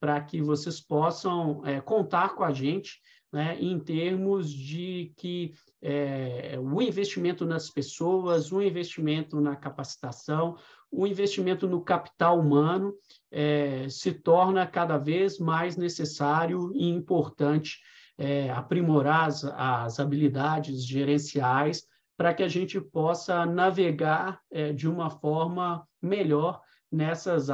para 0.00 0.20
que 0.20 0.40
vocês 0.40 0.80
possam 0.80 1.64
é, 1.64 1.80
contar 1.80 2.34
com 2.34 2.42
a 2.42 2.52
gente 2.52 3.00
né, 3.36 3.54
em 3.60 3.78
termos 3.78 4.50
de 4.50 5.12
que 5.14 5.52
é, 5.82 6.58
o 6.58 6.80
investimento 6.80 7.44
nas 7.44 7.68
pessoas, 7.68 8.50
o 8.50 8.62
investimento 8.62 9.42
na 9.42 9.54
capacitação, 9.54 10.56
o 10.90 11.06
investimento 11.06 11.68
no 11.68 11.82
capital 11.82 12.40
humano 12.40 12.94
é, 13.30 13.90
se 13.90 14.10
torna 14.10 14.66
cada 14.66 14.96
vez 14.96 15.38
mais 15.38 15.76
necessário 15.76 16.72
e 16.74 16.88
importante 16.88 17.78
é, 18.16 18.48
aprimorar 18.48 19.26
as, 19.26 19.44
as, 19.44 20.00
habilidades 20.00 20.82
gerenciais 20.86 21.86
para 22.16 22.32
que 22.32 22.42
a 22.42 22.48
gente 22.48 22.80
possa 22.80 23.44
navegar 23.44 24.40
de 24.74 24.88
uma 24.88 25.10
forma 25.10 25.86
melhor 26.00 26.62
nessas, 26.90 27.48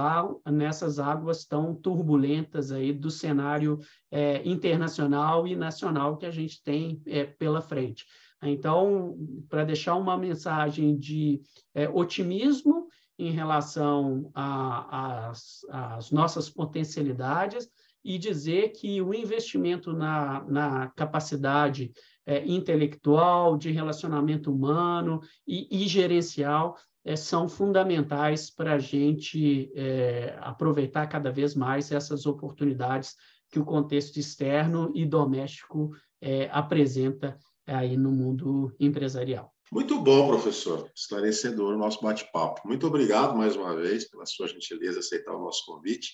nessas 0.51 0.99
águas 0.99 1.45
tão 1.45 1.75
turbulentas 1.75 2.71
aí 2.71 2.93
do 2.93 3.11
cenário 3.11 3.79
é, 4.11 4.47
internacional 4.49 5.47
e 5.47 5.57
nacional 5.57 6.17
que 6.17 6.27
a 6.27 6.31
gente 6.31 6.63
tem 6.63 7.01
é, 7.07 7.25
pela 7.25 7.61
frente. 7.61 8.05
Então, 8.43 9.17
para 9.49 9.65
deixar 9.65 9.95
uma 9.95 10.19
mensagem 10.19 10.99
de 10.99 11.41
é, 11.75 11.89
otimismo 11.89 12.89
em 13.19 13.31
relação 13.31 14.31
às 14.35 16.11
nossas 16.11 16.51
potencialidades 16.51 17.69
e 18.05 18.19
dizer 18.19 18.71
que 18.71 19.01
o 19.01 19.15
investimento 19.15 19.93
na, 19.93 20.45
na 20.49 20.89
capacidade 20.89 21.93
é, 22.27 22.45
intelectual, 22.45 23.57
de 23.57 23.71
relacionamento 23.71 24.53
humano 24.53 25.21
e, 25.47 25.85
e 25.85 25.87
gerencial 25.87 26.77
é, 27.05 27.17
são 27.17 27.49
fundamentais 27.49 28.51
para 28.51 28.75
a 28.75 28.79
gente 28.79 29.71
é, 29.75 30.37
aproveitar 30.41 31.07
cada 31.07 31.31
vez 31.31 31.55
mais 31.55 31.91
essas 31.91 32.27
oportunidades 32.27 33.17
que 33.51 33.59
o 33.59 33.65
contexto 33.65 34.17
externo 34.17 34.91
e 34.95 35.05
doméstico 35.05 35.91
é, 36.21 36.49
apresenta 36.51 37.39
aí 37.67 37.97
no 37.97 38.11
mundo 38.11 38.75
empresarial. 38.79 39.53
Muito 39.71 39.99
bom, 40.01 40.29
professor. 40.29 40.91
Esclarecedor 40.95 41.75
o 41.75 41.79
nosso 41.79 42.01
bate-papo. 42.03 42.61
Muito 42.67 42.87
obrigado 42.87 43.37
mais 43.37 43.57
uma 43.57 43.75
vez 43.75 44.09
pela 44.09 44.27
sua 44.27 44.47
gentileza 44.47 45.01
aceitar 45.01 45.35
o 45.35 45.43
nosso 45.43 45.65
convite. 45.65 46.13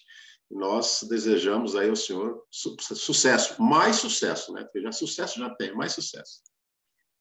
nós 0.51 1.05
desejamos 1.09 1.77
aí 1.77 1.91
ao 1.91 1.97
senhor 1.97 2.43
su 2.51 2.75
sucesso, 2.81 3.61
mais 3.61 3.97
sucesso, 3.97 4.53
né? 4.53 4.63
Porque 4.63 4.81
já 4.81 4.93
sucesso 4.93 5.39
já 5.39 5.51
tem, 5.51 5.75
mais 5.75 5.93
sucesso. 5.93 6.41